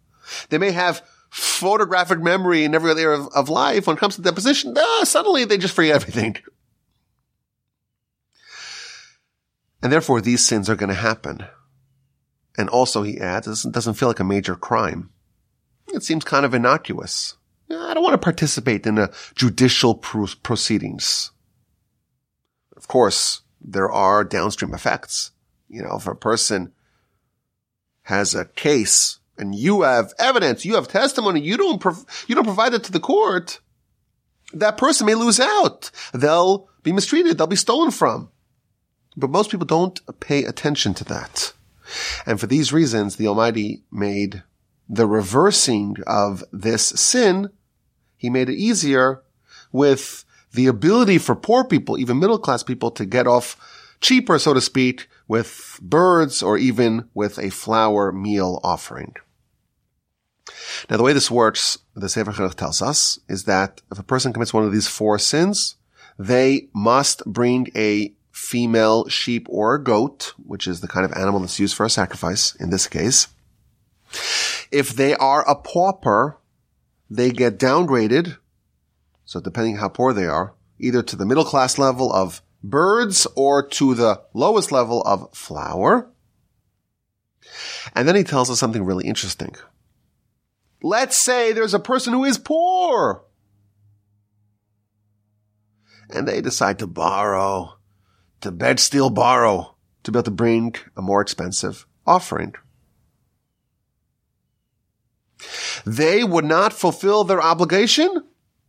They 0.50 0.58
may 0.58 0.72
have 0.72 1.02
photographic 1.32 2.20
memory 2.20 2.62
in 2.62 2.74
every 2.74 2.90
other 2.90 3.00
area 3.00 3.20
of, 3.20 3.28
of 3.28 3.48
life. 3.48 3.86
When 3.86 3.96
it 3.96 4.00
comes 4.00 4.16
to 4.16 4.22
deposition, 4.22 4.74
ah, 4.76 5.00
suddenly 5.04 5.46
they 5.46 5.56
just 5.56 5.74
forget 5.74 5.94
everything. 5.94 6.36
And 9.82 9.90
therefore 9.90 10.20
these 10.20 10.46
sins 10.46 10.68
are 10.68 10.76
going 10.76 10.90
to 10.90 10.94
happen. 10.94 11.46
And 12.58 12.68
also, 12.68 13.02
he 13.02 13.18
adds, 13.18 13.64
it 13.64 13.72
doesn't 13.72 13.94
feel 13.94 14.08
like 14.08 14.20
a 14.20 14.24
major 14.24 14.54
crime. 14.54 15.08
It 15.88 16.02
seems 16.02 16.22
kind 16.22 16.44
of 16.44 16.52
innocuous. 16.52 17.36
I 17.70 17.94
don't 17.94 18.02
want 18.02 18.12
to 18.12 18.18
participate 18.18 18.86
in 18.86 18.98
a 18.98 19.10
judicial 19.34 19.94
proceedings. 19.94 21.30
Of 22.76 22.88
course, 22.88 23.40
there 23.58 23.90
are 23.90 24.22
downstream 24.22 24.74
effects. 24.74 25.30
You 25.70 25.82
know, 25.82 25.96
if 25.96 26.06
a 26.06 26.14
person 26.14 26.72
has 28.02 28.34
a 28.34 28.44
case 28.44 29.20
and 29.42 29.54
you 29.54 29.82
have 29.82 30.14
evidence, 30.18 30.64
you 30.64 30.76
have 30.76 30.88
testimony, 30.88 31.40
you 31.40 31.56
don't, 31.56 31.80
prov- 31.80 32.06
you 32.28 32.34
don't 32.34 32.44
provide 32.44 32.72
it 32.72 32.84
to 32.84 32.92
the 32.92 33.00
court, 33.00 33.60
that 34.54 34.78
person 34.78 35.06
may 35.06 35.14
lose 35.14 35.40
out. 35.40 35.90
They'll 36.14 36.68
be 36.82 36.92
mistreated. 36.92 37.36
They'll 37.36 37.46
be 37.46 37.56
stolen 37.56 37.90
from. 37.90 38.30
But 39.16 39.30
most 39.30 39.50
people 39.50 39.66
don't 39.66 40.00
pay 40.20 40.44
attention 40.44 40.94
to 40.94 41.04
that. 41.04 41.52
And 42.24 42.40
for 42.40 42.46
these 42.46 42.72
reasons, 42.72 43.16
the 43.16 43.26
Almighty 43.26 43.82
made 43.90 44.42
the 44.88 45.06
reversing 45.06 45.96
of 46.06 46.44
this 46.52 46.86
sin, 46.86 47.50
He 48.16 48.30
made 48.30 48.48
it 48.48 48.56
easier 48.56 49.22
with 49.72 50.24
the 50.52 50.66
ability 50.66 51.18
for 51.18 51.34
poor 51.34 51.64
people, 51.64 51.98
even 51.98 52.18
middle 52.18 52.38
class 52.38 52.62
people, 52.62 52.90
to 52.92 53.04
get 53.04 53.26
off 53.26 53.56
cheaper, 54.00 54.38
so 54.38 54.54
to 54.54 54.60
speak, 54.60 55.08
with 55.28 55.78
birds 55.82 56.42
or 56.42 56.58
even 56.58 57.08
with 57.14 57.38
a 57.38 57.50
flour 57.50 58.12
meal 58.12 58.60
offering. 58.62 59.14
Now, 60.90 60.96
the 60.96 61.02
way 61.02 61.12
this 61.12 61.30
works, 61.30 61.78
the 61.94 62.08
Sefer 62.08 62.32
Chinuch 62.32 62.54
tells 62.54 62.82
us, 62.82 63.18
is 63.28 63.44
that 63.44 63.80
if 63.90 63.98
a 63.98 64.02
person 64.02 64.32
commits 64.32 64.54
one 64.54 64.64
of 64.64 64.72
these 64.72 64.88
four 64.88 65.18
sins, 65.18 65.76
they 66.18 66.68
must 66.74 67.24
bring 67.24 67.68
a 67.74 68.12
female 68.30 69.08
sheep 69.08 69.46
or 69.48 69.74
a 69.74 69.82
goat, 69.82 70.34
which 70.44 70.66
is 70.66 70.80
the 70.80 70.88
kind 70.88 71.04
of 71.04 71.12
animal 71.12 71.40
that's 71.40 71.60
used 71.60 71.76
for 71.76 71.86
a 71.86 71.90
sacrifice 71.90 72.54
in 72.56 72.70
this 72.70 72.86
case. 72.86 73.28
If 74.70 74.90
they 74.90 75.14
are 75.14 75.48
a 75.48 75.54
pauper, 75.54 76.38
they 77.08 77.30
get 77.30 77.58
downgraded. 77.58 78.38
So 79.24 79.40
depending 79.40 79.76
how 79.76 79.88
poor 79.88 80.12
they 80.12 80.26
are, 80.26 80.54
either 80.78 81.02
to 81.02 81.16
the 81.16 81.26
middle 81.26 81.44
class 81.44 81.78
level 81.78 82.12
of 82.12 82.42
birds 82.62 83.26
or 83.36 83.66
to 83.66 83.94
the 83.94 84.22
lowest 84.34 84.72
level 84.72 85.02
of 85.02 85.32
flour. 85.34 86.10
And 87.94 88.06
then 88.08 88.16
he 88.16 88.24
tells 88.24 88.50
us 88.50 88.58
something 88.58 88.84
really 88.84 89.06
interesting. 89.06 89.54
Let's 90.82 91.16
say 91.16 91.52
there's 91.52 91.74
a 91.74 91.78
person 91.78 92.12
who 92.12 92.24
is 92.24 92.38
poor. 92.38 93.24
And 96.10 96.26
they 96.28 96.40
decide 96.40 96.78
to 96.80 96.86
borrow, 96.86 97.78
to 98.40 98.50
bed 98.50 98.80
steal 98.80 99.08
borrow, 99.08 99.76
to 100.02 100.12
be 100.12 100.18
able 100.18 100.24
to 100.24 100.30
bring 100.30 100.74
a 100.96 101.02
more 101.02 101.20
expensive 101.20 101.86
offering. 102.06 102.54
They 105.86 106.22
would 106.24 106.44
not 106.44 106.72
fulfill 106.72 107.24
their 107.24 107.40
obligation 107.40 108.24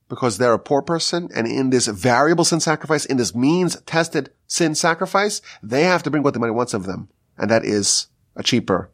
because 0.07 0.37
they're 0.37 0.53
a 0.53 0.59
poor 0.59 0.81
person. 0.81 1.29
And 1.35 1.47
in 1.47 1.69
this 1.69 1.87
variable 1.87 2.45
sin 2.45 2.59
sacrifice, 2.59 3.05
in 3.05 3.17
this 3.17 3.35
means 3.35 3.79
tested 3.81 4.31
sin 4.47 4.75
sacrifice, 4.75 5.41
they 5.61 5.83
have 5.83 6.03
to 6.03 6.11
bring 6.11 6.23
what 6.23 6.33
the 6.33 6.39
money 6.39 6.51
wants 6.51 6.73
of 6.73 6.85
them. 6.85 7.09
And 7.37 7.49
that 7.49 7.65
is 7.65 8.07
a 8.35 8.43
cheaper, 8.43 8.91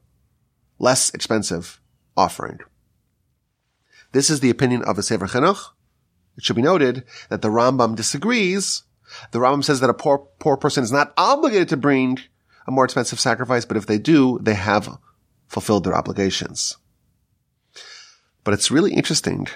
less 0.79 1.13
expensive 1.13 1.81
offering. 2.15 2.59
This 4.11 4.29
is 4.29 4.39
the 4.39 4.49
opinion 4.49 4.83
of 4.83 4.95
the 4.95 5.03
Sefer 5.03 5.27
Chinuch. 5.27 5.71
It 6.37 6.43
should 6.43 6.55
be 6.55 6.61
noted 6.61 7.03
that 7.29 7.41
the 7.41 7.49
Rambam 7.49 7.95
disagrees. 7.95 8.83
The 9.31 9.39
Rambam 9.39 9.63
says 9.63 9.79
that 9.81 9.89
a 9.89 9.93
poor, 9.93 10.27
poor 10.39 10.57
person 10.57 10.83
is 10.83 10.91
not 10.91 11.13
obligated 11.17 11.69
to 11.69 11.77
bring 11.77 12.19
a 12.67 12.71
more 12.71 12.85
expensive 12.85 13.19
sacrifice, 13.19 13.65
but 13.65 13.77
if 13.77 13.85
they 13.85 13.97
do, 13.97 14.39
they 14.41 14.53
have 14.53 14.97
fulfilled 15.47 15.83
their 15.83 15.95
obligations. 15.95 16.77
But 18.43 18.53
it's 18.53 18.71
really 18.71 18.93
interesting. 18.93 19.47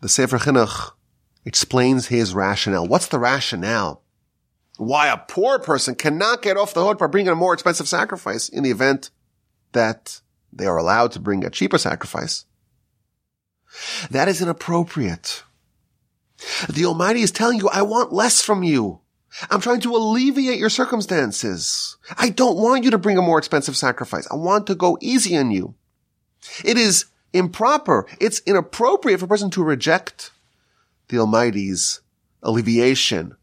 The 0.00 0.08
Sefer 0.08 0.38
Chinuch 0.38 0.92
explains 1.44 2.06
his 2.06 2.34
rationale. 2.34 2.86
What's 2.86 3.08
the 3.08 3.18
rationale? 3.18 4.02
Why 4.76 5.08
a 5.08 5.18
poor 5.18 5.58
person 5.58 5.94
cannot 5.94 6.40
get 6.40 6.56
off 6.56 6.72
the 6.72 6.84
hook 6.84 6.98
by 6.98 7.06
bringing 7.06 7.32
a 7.32 7.36
more 7.36 7.52
expensive 7.52 7.88
sacrifice 7.88 8.48
in 8.48 8.62
the 8.62 8.70
event 8.70 9.10
that 9.72 10.20
they 10.52 10.66
are 10.66 10.78
allowed 10.78 11.12
to 11.12 11.20
bring 11.20 11.44
a 11.44 11.50
cheaper 11.50 11.78
sacrifice. 11.78 12.44
That 14.10 14.28
is 14.28 14.42
inappropriate. 14.42 15.44
The 16.68 16.86
Almighty 16.86 17.20
is 17.22 17.30
telling 17.30 17.58
you, 17.58 17.68
I 17.68 17.82
want 17.82 18.12
less 18.12 18.42
from 18.42 18.62
you. 18.62 19.00
I'm 19.50 19.60
trying 19.60 19.80
to 19.82 19.94
alleviate 19.94 20.58
your 20.58 20.70
circumstances. 20.70 21.96
I 22.18 22.30
don't 22.30 22.56
want 22.56 22.84
you 22.84 22.90
to 22.90 22.98
bring 22.98 23.18
a 23.18 23.22
more 23.22 23.38
expensive 23.38 23.76
sacrifice. 23.76 24.26
I 24.30 24.36
want 24.36 24.66
to 24.66 24.74
go 24.74 24.98
easy 25.00 25.36
on 25.36 25.50
you. 25.50 25.74
It 26.64 26.76
is 26.76 27.06
improper. 27.32 28.06
It's 28.20 28.40
inappropriate 28.40 29.20
for 29.20 29.26
a 29.26 29.28
person 29.28 29.50
to 29.50 29.62
reject 29.62 30.32
the 31.08 31.18
Almighty's 31.18 32.00
alleviation 32.42 33.36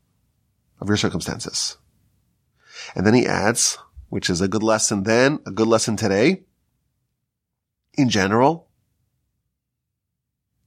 of 0.81 0.87
your 0.87 0.97
circumstances. 0.97 1.77
And 2.95 3.05
then 3.05 3.13
he 3.13 3.25
adds, 3.25 3.77
which 4.09 4.29
is 4.29 4.41
a 4.41 4.47
good 4.47 4.63
lesson 4.63 5.03
then, 5.03 5.39
a 5.45 5.51
good 5.51 5.67
lesson 5.67 5.95
today. 5.95 6.43
In 7.93 8.09
general, 8.09 8.66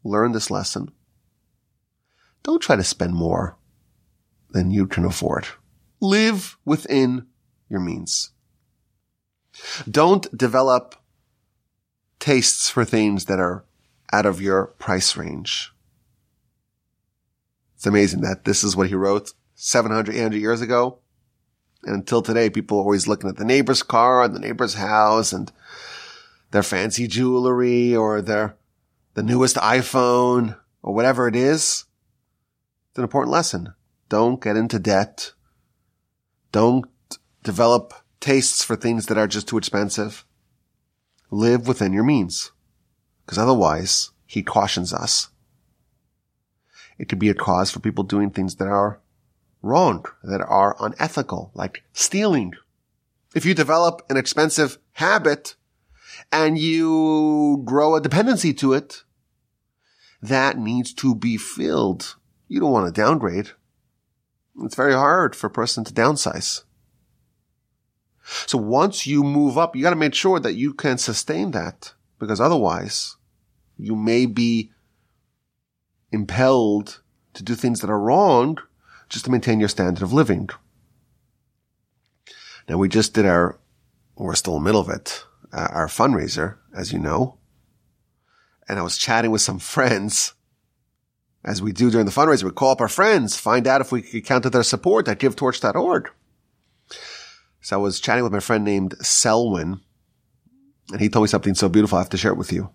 learn 0.04 0.32
this 0.32 0.50
lesson. 0.50 0.90
Don't 2.42 2.62
try 2.62 2.76
to 2.76 2.84
spend 2.84 3.14
more 3.14 3.56
than 4.50 4.70
you 4.70 4.86
can 4.86 5.04
afford. 5.04 5.46
Live 6.00 6.56
within 6.64 7.26
your 7.68 7.80
means. 7.80 8.30
Don't 9.90 10.36
develop 10.36 10.96
tastes 12.18 12.68
for 12.68 12.84
things 12.84 13.26
that 13.26 13.38
are 13.38 13.64
out 14.12 14.26
of 14.26 14.40
your 14.40 14.66
price 14.66 15.16
range. 15.16 15.72
It's 17.76 17.86
amazing 17.86 18.20
that 18.22 18.44
this 18.44 18.62
is 18.62 18.76
what 18.76 18.88
he 18.88 18.94
wrote 18.94 19.32
700, 19.54 20.14
800 20.14 20.36
years 20.38 20.60
ago. 20.60 20.98
And 21.84 21.94
until 21.94 22.20
today, 22.20 22.50
people 22.50 22.78
are 22.78 22.82
always 22.82 23.08
looking 23.08 23.30
at 23.30 23.36
the 23.36 23.44
neighbor's 23.44 23.82
car 23.82 24.22
and 24.22 24.34
the 24.34 24.40
neighbor's 24.40 24.74
house 24.74 25.32
and 25.32 25.50
their 26.50 26.62
fancy 26.62 27.06
jewelry 27.06 27.96
or 27.96 28.20
their 28.20 28.56
the 29.14 29.22
newest 29.22 29.56
iPhone 29.56 30.58
or 30.82 30.94
whatever 30.94 31.28
it 31.28 31.36
is. 31.36 31.84
It's 32.90 32.98
an 32.98 33.04
important 33.04 33.32
lesson. 33.32 33.74
Don't 34.08 34.42
get 34.42 34.56
into 34.56 34.78
debt. 34.78 35.32
Don't 36.52 36.86
develop 37.42 37.94
tastes 38.20 38.64
for 38.64 38.76
things 38.76 39.06
that 39.06 39.18
are 39.18 39.26
just 39.26 39.48
too 39.48 39.58
expensive. 39.58 40.24
Live 41.30 41.68
within 41.68 41.92
your 41.92 42.04
means. 42.04 42.52
Because 43.24 43.38
otherwise, 43.38 44.10
he 44.26 44.42
cautions 44.42 44.92
us. 44.92 45.28
It 46.98 47.08
could 47.08 47.18
be 47.18 47.30
a 47.30 47.34
cause 47.34 47.70
for 47.70 47.80
people 47.80 48.04
doing 48.04 48.30
things 48.30 48.56
that 48.56 48.68
are 48.68 49.00
wrong, 49.62 50.04
that 50.22 50.40
are 50.40 50.76
unethical, 50.80 51.50
like 51.54 51.82
stealing. 51.92 52.52
If 53.34 53.44
you 53.44 53.54
develop 53.54 54.02
an 54.10 54.16
expensive 54.16 54.78
habit 54.92 55.54
and 56.32 56.58
you 56.58 57.62
grow 57.64 57.94
a 57.94 58.00
dependency 58.00 58.54
to 58.54 58.72
it, 58.72 59.02
that 60.22 60.58
needs 60.58 60.92
to 60.94 61.14
be 61.14 61.36
filled. 61.36 62.16
You 62.48 62.60
don't 62.60 62.72
want 62.72 62.92
to 62.92 63.00
downgrade. 63.00 63.50
It's 64.62 64.74
very 64.74 64.92
hard 64.92 65.34
for 65.34 65.46
a 65.46 65.50
person 65.50 65.84
to 65.84 65.92
downsize. 65.92 66.64
So 68.46 68.58
once 68.58 69.06
you 69.06 69.24
move 69.24 69.58
up, 69.58 69.74
you 69.74 69.82
got 69.82 69.90
to 69.90 69.96
make 69.96 70.14
sure 70.14 70.38
that 70.38 70.54
you 70.54 70.74
can 70.74 70.98
sustain 70.98 71.50
that 71.52 71.94
because 72.18 72.40
otherwise 72.40 73.16
you 73.76 73.96
may 73.96 74.26
be 74.26 74.70
impelled 76.12 77.00
to 77.34 77.42
do 77.42 77.54
things 77.54 77.80
that 77.80 77.90
are 77.90 77.98
wrong 77.98 78.58
just 79.08 79.24
to 79.24 79.30
maintain 79.30 79.58
your 79.58 79.68
standard 79.68 80.02
of 80.02 80.12
living. 80.12 80.48
Now 82.68 82.76
we 82.76 82.88
just 82.88 83.14
did 83.14 83.26
our, 83.26 83.58
we're 84.16 84.34
still 84.34 84.56
in 84.56 84.62
the 84.62 84.68
middle 84.68 84.80
of 84.80 84.90
it, 84.90 85.24
uh, 85.52 85.68
our 85.70 85.86
fundraiser, 85.86 86.56
as 86.74 86.92
you 86.92 86.98
know. 86.98 87.38
And 88.68 88.78
I 88.78 88.82
was 88.82 88.96
chatting 88.96 89.30
with 89.30 89.40
some 89.40 89.58
friends 89.58 90.34
as 91.44 91.62
we 91.62 91.72
do 91.72 91.90
during 91.90 92.06
the 92.06 92.12
fundraiser. 92.12 92.44
We 92.44 92.50
call 92.50 92.72
up 92.72 92.80
our 92.80 92.88
friends, 92.88 93.36
find 93.36 93.66
out 93.66 93.80
if 93.80 93.90
we 93.90 94.02
could 94.02 94.24
count 94.24 94.46
on 94.46 94.52
their 94.52 94.62
support 94.62 95.08
at 95.08 95.18
givetorch.org. 95.18 96.10
So 97.62 97.76
I 97.76 97.82
was 97.82 98.00
chatting 98.00 98.24
with 98.24 98.32
my 98.32 98.40
friend 98.40 98.64
named 98.64 98.94
Selwyn 99.00 99.80
and 100.92 101.00
he 101.00 101.08
told 101.08 101.24
me 101.24 101.28
something 101.28 101.54
so 101.54 101.68
beautiful. 101.68 101.98
I 101.98 102.02
have 102.02 102.10
to 102.10 102.16
share 102.16 102.32
it 102.32 102.38
with 102.38 102.52
you. 102.52 102.70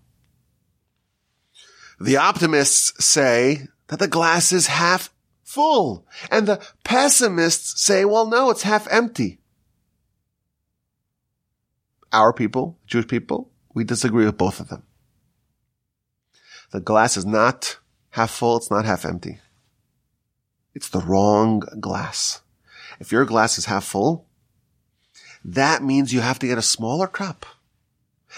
The 2.00 2.18
optimists 2.18 3.04
say 3.04 3.68
that 3.88 4.00
the 4.00 4.08
glass 4.08 4.52
is 4.52 4.68
half 4.68 5.14
full 5.44 6.06
and 6.30 6.48
the 6.48 6.66
pessimists 6.84 7.82
say, 7.82 8.06
well, 8.06 8.28
no, 8.28 8.50
it's 8.50 8.64
half 8.64 8.88
empty. 8.92 9.40
Our 12.16 12.32
people, 12.32 12.80
Jewish 12.88 13.08
people, 13.08 13.52
we 13.74 13.84
disagree 13.84 14.26
with 14.26 14.38
both 14.38 14.62
of 14.62 14.70
them. 14.70 14.84
The 16.72 16.80
glass 16.80 17.18
is 17.18 17.26
not 17.26 17.80
half 18.12 18.32
full. 18.32 18.56
It's 18.56 18.72
not 18.72 18.86
half 18.86 19.04
empty. 19.04 19.40
It's 20.74 20.88
the 20.88 21.02
wrong 21.02 21.60
glass. 21.82 22.42
If 23.02 23.12
your 23.12 23.26
glass 23.26 23.58
is 23.58 23.66
half 23.66 23.84
full, 23.84 24.28
that 25.44 25.84
means 25.84 26.14
you 26.14 26.22
have 26.22 26.40
to 26.40 26.48
get 26.48 26.58
a 26.58 26.62
smaller 26.62 27.08
cup. 27.08 27.46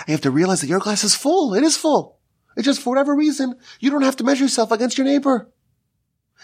You 0.07 0.13
have 0.13 0.21
to 0.21 0.31
realize 0.31 0.61
that 0.61 0.67
your 0.67 0.79
glass 0.79 1.03
is 1.03 1.13
full. 1.13 1.53
It 1.53 1.63
is 1.63 1.77
full. 1.77 2.17
It's 2.55 2.65
just 2.65 2.81
for 2.81 2.89
whatever 2.89 3.15
reason, 3.15 3.59
you 3.79 3.91
don't 3.91 4.01
have 4.01 4.15
to 4.15 4.23
measure 4.23 4.45
yourself 4.45 4.71
against 4.71 4.97
your 4.97 5.05
neighbor. 5.05 5.51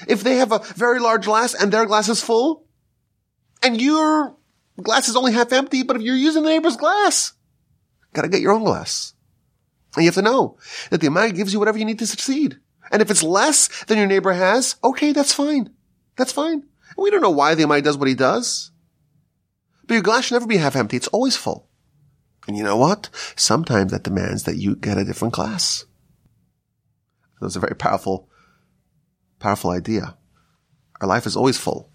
If 0.08 0.24
they 0.24 0.36
have 0.36 0.52
a 0.52 0.60
very 0.60 1.00
large 1.00 1.26
glass 1.26 1.56
and 1.56 1.72
their 1.72 1.88
glass 1.88 2.10
is 2.10 2.22
full, 2.22 2.68
and 3.64 3.82
your 3.82 4.36
glass 4.82 5.08
is 5.08 5.16
only 5.16 5.34
half 5.34 5.52
empty, 5.52 5.84
but 5.84 5.96
if 5.96 6.02
you're 6.02 6.16
using 6.16 6.44
the 6.44 6.50
neighbor's 6.50 6.78
glass, 6.78 7.34
gotta 8.14 8.28
get 8.28 8.42
your 8.42 8.54
own 8.54 8.64
glass. 8.64 9.14
And 9.96 10.04
you 10.04 10.08
have 10.08 10.16
to 10.16 10.22
know 10.22 10.58
that 10.90 11.02
the 11.02 11.08
amount 11.08 11.36
gives 11.36 11.54
you 11.54 11.60
whatever 11.60 11.78
you 11.78 11.86
need 11.86 12.00
to 12.00 12.08
succeed. 12.08 12.58
And 12.92 13.02
if 13.02 13.12
it's 13.12 13.24
less 13.24 13.84
than 13.86 13.98
your 13.98 14.08
neighbor 14.08 14.34
has, 14.34 14.76
okay, 14.84 15.12
that's 15.12 15.34
fine. 15.34 15.70
That's 16.16 16.32
fine. 16.32 16.64
We 16.98 17.10
don't 17.10 17.22
know 17.22 17.30
why 17.30 17.56
the 17.56 17.64
Almighty 17.64 17.84
does 17.84 17.98
what 17.98 18.08
he 18.08 18.16
does. 18.16 18.72
But 19.86 19.96
your 19.96 20.04
glass 20.04 20.26
should 20.26 20.36
never 20.36 20.48
be 20.48 20.58
half 20.58 20.76
empty. 20.76 20.98
It's 20.98 21.08
always 21.08 21.36
full. 21.36 21.70
And 22.48 22.58
you 22.58 22.64
know 22.64 22.78
what? 22.78 23.10
Sometimes 23.36 23.92
that 23.92 24.04
demands 24.04 24.44
that 24.44 24.58
you 24.58 24.76
get 24.76 24.98
a 24.98 25.06
different 25.06 25.34
glass. 25.34 25.86
That's 27.40 27.56
a 27.56 27.60
very 27.60 27.76
powerful, 27.76 28.30
powerful 29.40 29.72
idea. 29.72 30.18
Our 31.02 31.08
life 31.08 31.26
is 31.26 31.36
always 31.36 31.58
full. 31.58 31.93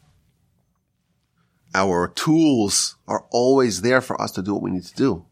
Our 1.78 2.08
tools 2.08 2.96
are 3.06 3.24
always 3.30 3.82
there 3.82 4.00
for 4.00 4.20
us 4.20 4.32
to 4.32 4.42
do 4.42 4.52
what 4.52 4.64
we 4.64 4.72
need 4.72 4.82
to 4.82 4.94
do. 4.96 5.24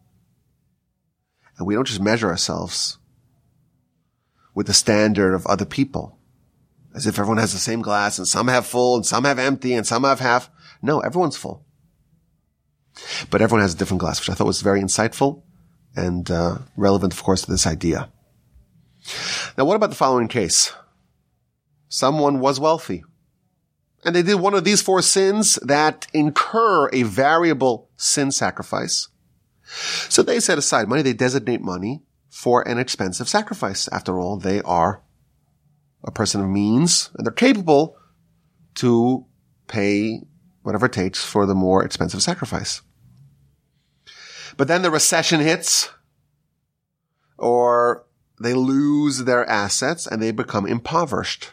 And 1.59 1.67
we 1.67 1.75
don't 1.75 1.89
just 1.89 2.01
measure 2.01 2.29
ourselves 2.29 2.99
with 4.55 4.69
the 4.69 4.73
standard 4.73 5.35
of 5.35 5.45
other 5.49 5.65
people 5.65 6.21
as 6.95 7.05
if 7.05 7.19
everyone 7.19 7.39
has 7.39 7.53
the 7.53 7.59
same 7.59 7.83
glass 7.83 8.19
and 8.19 8.29
some 8.29 8.47
have 8.47 8.65
full 8.65 8.95
and 8.95 9.05
some 9.05 9.25
have 9.25 9.41
empty 9.41 9.75
and 9.75 9.85
some 9.85 10.05
have 10.05 10.21
half. 10.21 10.49
No, 10.81 11.01
everyone's 11.01 11.37
full. 11.37 11.67
But 13.29 13.43
everyone 13.43 13.63
has 13.63 13.75
a 13.75 13.77
different 13.77 14.01
glass, 14.01 14.21
which 14.21 14.31
I 14.31 14.35
thought 14.35 14.47
was 14.47 14.63
very 14.63 14.81
insightful 14.81 15.43
and 15.97 16.31
uh, 16.31 16.59
relevant, 16.77 17.13
of 17.13 17.25
course, 17.25 17.43
to 17.43 17.51
this 17.51 17.67
idea. 17.67 18.13
Now, 19.59 19.65
what 19.65 19.75
about 19.75 19.91
the 19.91 19.97
following 19.97 20.29
case? 20.29 20.73
Someone 21.89 22.39
was 22.39 22.61
wealthy 22.61 23.03
and 24.07 24.14
they 24.14 24.23
did 24.23 24.37
one 24.37 24.55
of 24.55 24.62
these 24.62 24.81
four 24.81 25.03
sins 25.03 25.57
that 25.62 26.07
incur 26.14 26.88
a 26.92 27.03
variable 27.03 27.90
sin 27.97 28.31
sacrifice. 28.31 29.09
So 30.09 30.23
they 30.23 30.38
set 30.38 30.59
aside 30.59 30.88
money. 30.88 31.03
They 31.03 31.12
designate 31.12 31.61
money 31.61 32.03
for 32.31 32.66
an 32.69 32.79
expensive 32.79 33.29
sacrifice. 33.29 33.88
After 33.88 34.19
all, 34.19 34.37
they 34.37 34.62
are 34.62 35.03
a 36.05 36.12
person 36.12 36.40
of 36.40 36.49
means 36.49 37.11
and 37.16 37.27
they're 37.27 37.33
capable 37.33 37.97
to 38.77 39.27
pay 39.66 40.21
whatever 40.62 40.87
it 40.87 40.92
takes 40.92 41.25
for 41.25 41.45
the 41.45 41.55
more 41.55 41.85
expensive 41.85 42.23
sacrifice. 42.23 42.83
But 44.57 44.69
then 44.69 44.83
the 44.83 44.90
recession 44.92 45.40
hits 45.40 45.90
or 47.38 48.07
they 48.40 48.55
lose 48.55 49.25
their 49.25 49.45
assets 49.49 50.07
and 50.07 50.23
they 50.23 50.31
become 50.31 50.64
impoverished. 50.64 51.53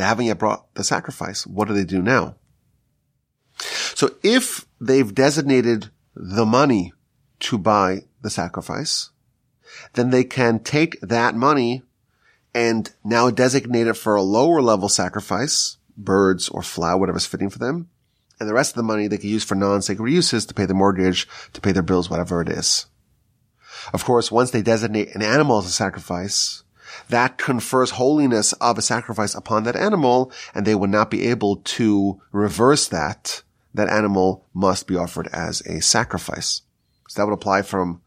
They 0.00 0.06
haven't 0.06 0.24
yet 0.24 0.38
brought 0.38 0.74
the 0.76 0.82
sacrifice. 0.82 1.46
What 1.46 1.68
do 1.68 1.74
they 1.74 1.84
do 1.84 2.00
now? 2.00 2.36
So 3.94 4.14
if 4.22 4.66
they've 4.80 5.14
designated 5.14 5.90
the 6.16 6.46
money 6.46 6.94
to 7.40 7.58
buy 7.58 8.04
the 8.22 8.30
sacrifice, 8.30 9.10
then 9.92 10.08
they 10.08 10.24
can 10.24 10.60
take 10.60 10.98
that 11.02 11.34
money 11.34 11.82
and 12.54 12.90
now 13.04 13.28
designate 13.28 13.88
it 13.88 13.96
for 13.98 14.14
a 14.14 14.22
lower 14.22 14.62
level 14.62 14.88
sacrifice, 14.88 15.76
birds 15.98 16.48
or 16.48 16.62
flour, 16.62 16.96
whatever's 16.96 17.26
fitting 17.26 17.50
for 17.50 17.58
them. 17.58 17.90
And 18.40 18.48
the 18.48 18.54
rest 18.54 18.70
of 18.70 18.76
the 18.76 18.82
money 18.84 19.06
they 19.06 19.18
can 19.18 19.28
use 19.28 19.44
for 19.44 19.54
non-sacred 19.54 20.10
uses 20.10 20.46
to 20.46 20.54
pay 20.54 20.64
the 20.64 20.72
mortgage, 20.72 21.28
to 21.52 21.60
pay 21.60 21.72
their 21.72 21.82
bills, 21.82 22.08
whatever 22.08 22.40
it 22.40 22.48
is. 22.48 22.86
Of 23.92 24.06
course, 24.06 24.32
once 24.32 24.50
they 24.50 24.62
designate 24.62 25.14
an 25.14 25.20
animal 25.20 25.58
as 25.58 25.66
a 25.66 25.70
sacrifice, 25.70 26.62
that 27.08 27.38
confers 27.38 27.90
holiness 27.92 28.52
of 28.54 28.78
a 28.78 28.82
sacrifice 28.82 29.34
upon 29.34 29.64
that 29.64 29.76
animal, 29.76 30.32
and 30.54 30.66
they 30.66 30.74
would 30.74 30.90
not 30.90 31.10
be 31.10 31.26
able 31.26 31.56
to 31.56 32.20
reverse 32.32 32.88
that. 32.88 33.42
That 33.72 33.88
animal 33.88 34.46
must 34.52 34.86
be 34.86 34.96
offered 34.96 35.28
as 35.32 35.60
a 35.62 35.80
sacrifice. 35.80 36.62
So 37.08 37.20
that 37.20 37.26
would 37.26 37.34
apply 37.34 37.62
from 37.62 38.02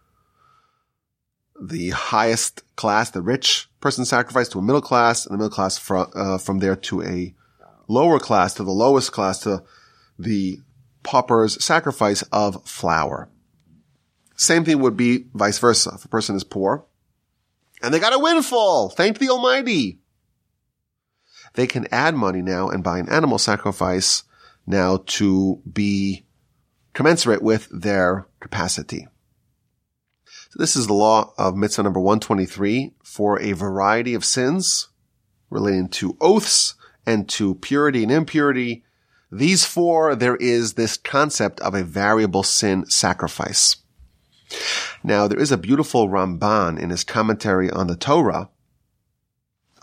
the 1.61 1.91
highest 1.91 2.63
class, 2.75 3.11
the 3.11 3.21
rich 3.21 3.69
person 3.79 4.05
sacrifice 4.05 4.49
to 4.49 4.59
a 4.59 4.61
middle 4.61 4.81
class, 4.81 5.25
and 5.25 5.33
the 5.33 5.37
middle 5.37 5.55
class 5.55 5.77
from, 5.77 6.11
uh, 6.15 6.37
from 6.37 6.59
there 6.59 6.75
to 6.75 7.01
a 7.03 7.33
lower 7.87 8.19
class, 8.19 8.53
to 8.55 8.63
the 8.63 8.71
lowest 8.71 9.11
class, 9.11 9.39
to 9.39 9.63
the 10.19 10.59
pauper's 11.03 11.63
sacrifice 11.63 12.21
of 12.31 12.65
flour. 12.67 13.29
Same 14.35 14.65
thing 14.65 14.79
would 14.79 14.97
be 14.97 15.25
vice 15.33 15.59
versa. 15.59 15.91
If 15.95 16.05
a 16.05 16.09
person 16.09 16.35
is 16.35 16.43
poor 16.43 16.85
and 17.83 17.93
they 17.93 17.99
got 17.99 18.13
a 18.13 18.19
windfall, 18.19 18.89
thank 18.89 19.19
the 19.19 19.29
Almighty. 19.29 19.99
They 21.55 21.67
can 21.67 21.85
add 21.91 22.15
money 22.15 22.41
now 22.41 22.69
and 22.69 22.83
buy 22.83 22.97
an 22.97 23.09
animal 23.09 23.37
sacrifice 23.37 24.23
now 24.65 25.03
to 25.05 25.61
be 25.71 26.25
commensurate 26.93 27.43
with 27.43 27.67
their 27.71 28.27
capacity. 28.39 29.07
So 30.25 30.57
this 30.59 30.75
is 30.75 30.87
the 30.87 30.93
law 30.93 31.33
of 31.37 31.57
mitzvah 31.57 31.83
number 31.83 31.99
123 31.99 32.93
for 33.03 33.39
a 33.41 33.51
variety 33.51 34.13
of 34.13 34.23
sins 34.23 34.87
relating 35.49 35.89
to 35.89 36.17
oaths 36.21 36.75
and 37.05 37.27
to 37.29 37.55
purity 37.55 38.03
and 38.03 38.11
impurity. 38.11 38.85
These 39.31 39.65
four, 39.65 40.15
there 40.15 40.37
is 40.37 40.73
this 40.73 40.95
concept 40.95 41.59
of 41.59 41.75
a 41.75 41.83
variable 41.83 42.43
sin 42.43 42.85
sacrifice. 42.85 43.82
Now, 45.03 45.27
there 45.27 45.39
is 45.39 45.51
a 45.51 45.57
beautiful 45.57 46.09
Ramban 46.09 46.79
in 46.79 46.89
his 46.89 47.03
commentary 47.03 47.69
on 47.69 47.87
the 47.87 47.95
Torah 47.95 48.49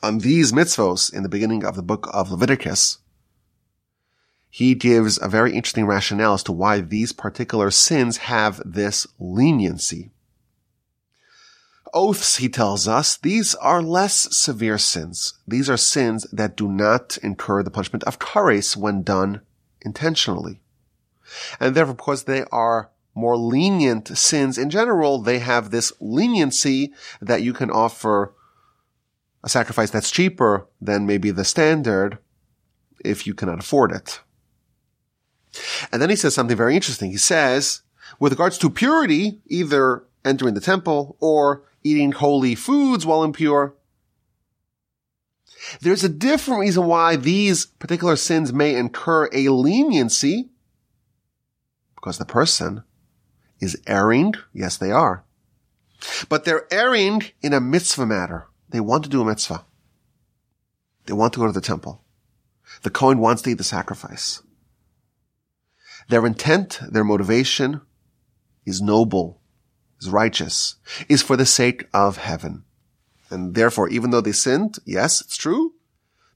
on 0.03 0.19
these 0.19 0.53
mitzvos 0.53 1.13
in 1.13 1.23
the 1.23 1.29
beginning 1.29 1.65
of 1.65 1.77
the 1.77 1.83
book 1.83 2.09
of 2.13 2.31
Leviticus. 2.31 2.99
He 4.49 4.75
gives 4.75 5.19
a 5.21 5.29
very 5.29 5.53
interesting 5.53 5.87
rationale 5.87 6.35
as 6.35 6.43
to 6.45 6.53
why 6.53 6.81
these 6.81 7.13
particular 7.13 7.71
sins 7.71 8.17
have 8.17 8.61
this 8.65 9.07
leniency. 9.19 10.11
Oaths, 11.93 12.37
he 12.37 12.49
tells 12.49 12.89
us, 12.89 13.17
these 13.17 13.55
are 13.57 13.83
less 13.83 14.37
severe 14.37 14.79
sins. 14.79 15.35
These 15.47 15.69
are 15.69 15.77
sins 15.77 16.27
that 16.33 16.57
do 16.57 16.69
not 16.69 17.19
incur 17.23 17.63
the 17.63 17.71
punishment 17.71 18.05
of 18.05 18.19
kares 18.19 18.77
when 18.77 19.03
done 19.03 19.43
intentionally. 19.83 20.61
And 21.59 21.75
therefore, 21.75 21.95
because 21.95 22.25
they 22.25 22.45
are 22.53 22.91
more 23.15 23.37
lenient 23.37 24.17
sins 24.17 24.57
in 24.57 24.71
general, 24.71 25.21
they 25.21 25.39
have 25.39 25.71
this 25.71 25.93
leniency 26.01 26.93
that 27.21 27.43
you 27.43 27.53
can 27.53 27.71
offer 27.71 28.35
a 29.43 29.49
sacrifice 29.49 29.91
that's 29.91 30.11
cheaper 30.11 30.67
than 30.81 31.07
maybe 31.07 31.31
the 31.31 31.45
standard 31.45 32.19
if 33.05 33.27
you 33.27 33.35
cannot 33.35 33.59
afford 33.59 33.93
it. 33.93 34.21
And 35.91 36.01
then 36.01 36.11
he 36.11 36.17
says 36.17 36.35
something 36.35 36.57
very 36.57 36.75
interesting. 36.75 37.11
He 37.11 37.17
says, 37.17 37.83
with 38.19 38.33
regards 38.33 38.59
to 38.59 38.71
purity, 38.71 39.41
either 39.47 40.05
entering 40.25 40.55
the 40.55 40.61
temple 40.61 41.17
or 41.21 41.63
eating 41.83 42.13
holy 42.13 42.55
foods 42.55 43.07
while 43.07 43.25
impure, 43.25 43.75
there's 45.81 46.05
a 46.05 46.09
different 46.09 46.61
reason 46.61 46.87
why 46.87 47.17
these 47.17 47.67
particular 47.67 48.17
sins 48.17 48.53
may 48.53 48.75
incur 48.75 49.29
a 49.33 49.49
leniency 49.49 50.51
because 51.95 52.19
the 52.19 52.25
person 52.25 52.83
is 53.61 53.81
erring. 53.87 54.35
Yes, 54.53 54.77
they 54.77 54.91
are. 54.91 55.25
But 56.29 56.45
they're 56.45 56.73
erring 56.73 57.23
in 57.43 57.53
a 57.53 57.61
mitzvah 57.61 58.07
matter. 58.07 58.47
They 58.71 58.81
want 58.81 59.05
to 59.05 59.11
do 59.11 59.23
a 59.23 59.25
mitzvah. 59.25 59.65
They 61.07 61.13
want 61.13 61.33
to 61.35 61.41
go 61.41 61.47
to 61.47 61.53
the 61.53 61.61
temple. 61.61 62.05
The 62.83 62.91
Kohen 62.91 63.19
wants 63.19 63.43
to 63.43 63.51
eat 63.51 63.59
the 63.59 63.65
sacrifice. 63.65 64.43
Their 66.09 66.27
intent, 66.27 66.81
their 66.91 67.05
motivation 67.05 67.83
is 68.65 68.81
noble, 68.81 69.41
is 70.01 70.09
righteous, 70.09 70.77
is 71.09 71.23
for 71.23 71.37
the 71.37 71.47
sake 71.47 71.87
of 71.93 72.17
heaven. 72.17 72.65
And 73.29 73.55
therefore, 73.55 73.89
even 73.91 74.11
though 74.11 74.21
they 74.21 74.33
sinned, 74.33 74.79
yes, 74.85 75.21
it's 75.21 75.37
true, 75.37 75.75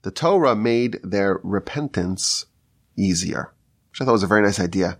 the 0.03 0.11
Torah 0.11 0.55
made 0.55 0.99
their 1.03 1.39
repentance 1.43 2.45
easier, 2.95 3.53
which 3.95 4.01
I 4.01 4.05
thought 4.05 4.11
was 4.11 4.23
a 4.23 4.27
very 4.27 4.41
nice 4.41 4.59
idea, 4.59 4.99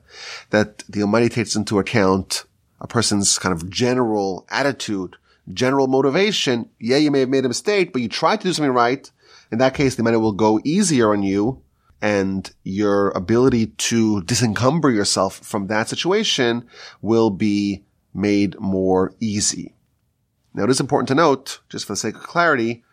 that 0.51 0.85
the 0.87 1.01
Almighty 1.01 1.27
takes 1.27 1.53
into 1.53 1.79
account 1.79 2.45
a 2.79 2.87
person's 2.87 3.37
kind 3.37 3.51
of 3.51 3.69
general 3.69 4.47
attitude, 4.49 5.17
general 5.53 5.87
motivation. 5.87 6.69
Yeah, 6.79 6.95
you 6.95 7.11
may 7.11 7.19
have 7.19 7.27
made 7.27 7.43
a 7.43 7.49
mistake, 7.49 7.91
but 7.91 8.01
you 8.01 8.07
tried 8.07 8.39
to 8.39 8.47
do 8.47 8.53
something 8.53 8.71
right. 8.71 9.11
In 9.51 9.57
that 9.57 9.73
case, 9.73 9.95
the 9.95 10.01
Almighty 10.01 10.15
will 10.15 10.31
go 10.31 10.61
easier 10.63 11.11
on 11.11 11.23
you 11.23 11.61
and 12.01 12.49
your 12.63 13.09
ability 13.09 13.67
to 13.67 14.21
disencumber 14.21 14.89
yourself 14.89 15.39
from 15.39 15.67
that 15.67 15.89
situation 15.89 16.65
will 17.01 17.31
be 17.31 17.83
made 18.13 18.57
more 18.61 19.13
easy. 19.19 19.75
Now 20.53 20.63
it 20.63 20.69
is 20.69 20.79
important 20.79 21.09
to 21.09 21.15
note, 21.15 21.59
just 21.67 21.85
for 21.85 21.91
the 21.93 21.97
sake 21.97 22.15
of 22.15 22.23
clarity, 22.23 22.84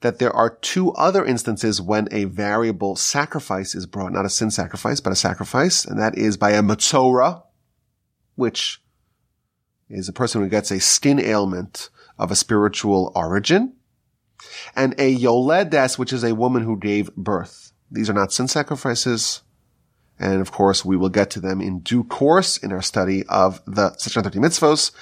that 0.00 0.18
there 0.18 0.32
are 0.32 0.50
two 0.50 0.92
other 0.92 1.24
instances 1.24 1.80
when 1.80 2.08
a 2.10 2.24
variable 2.24 2.96
sacrifice 2.96 3.74
is 3.74 3.86
brought, 3.86 4.12
not 4.12 4.24
a 4.24 4.30
sin 4.30 4.50
sacrifice, 4.50 5.00
but 5.00 5.12
a 5.12 5.16
sacrifice, 5.16 5.84
and 5.84 5.98
that 5.98 6.16
is 6.16 6.36
by 6.36 6.52
a 6.52 6.62
metzora, 6.62 7.42
which 8.34 8.82
is 9.88 10.08
a 10.08 10.12
person 10.12 10.40
who 10.40 10.48
gets 10.48 10.70
a 10.70 10.80
skin 10.80 11.20
ailment 11.20 11.90
of 12.18 12.30
a 12.30 12.36
spiritual 12.36 13.12
origin, 13.14 13.74
and 14.74 14.94
a 14.98 15.14
yoledes, 15.14 15.98
which 15.98 16.12
is 16.12 16.24
a 16.24 16.34
woman 16.34 16.62
who 16.62 16.78
gave 16.78 17.14
birth. 17.14 17.72
These 17.90 18.08
are 18.08 18.14
not 18.14 18.32
sin 18.32 18.48
sacrifices. 18.48 19.42
And 20.18 20.42
of 20.42 20.52
course, 20.52 20.84
we 20.84 20.98
will 20.98 21.08
get 21.08 21.30
to 21.30 21.40
them 21.40 21.62
in 21.62 21.80
due 21.80 22.04
course 22.04 22.58
in 22.58 22.72
our 22.72 22.82
study 22.82 23.24
of 23.26 23.62
the 23.66 23.94
630 23.96 24.38
mitzvos. 24.38 24.92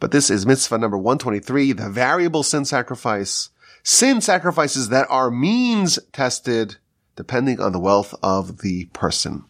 But 0.00 0.12
this 0.12 0.28
is 0.28 0.44
mitzvah 0.44 0.76
number 0.76 0.98
123, 0.98 1.72
the 1.72 1.88
variable 1.88 2.42
sin 2.42 2.66
sacrifice. 2.66 3.48
Sin 3.88 4.20
sacrifices 4.20 4.88
that 4.88 5.06
are 5.10 5.30
means 5.30 6.00
tested 6.12 6.74
depending 7.14 7.60
on 7.60 7.70
the 7.70 7.78
wealth 7.78 8.16
of 8.20 8.58
the 8.58 8.86
person. 8.86 9.44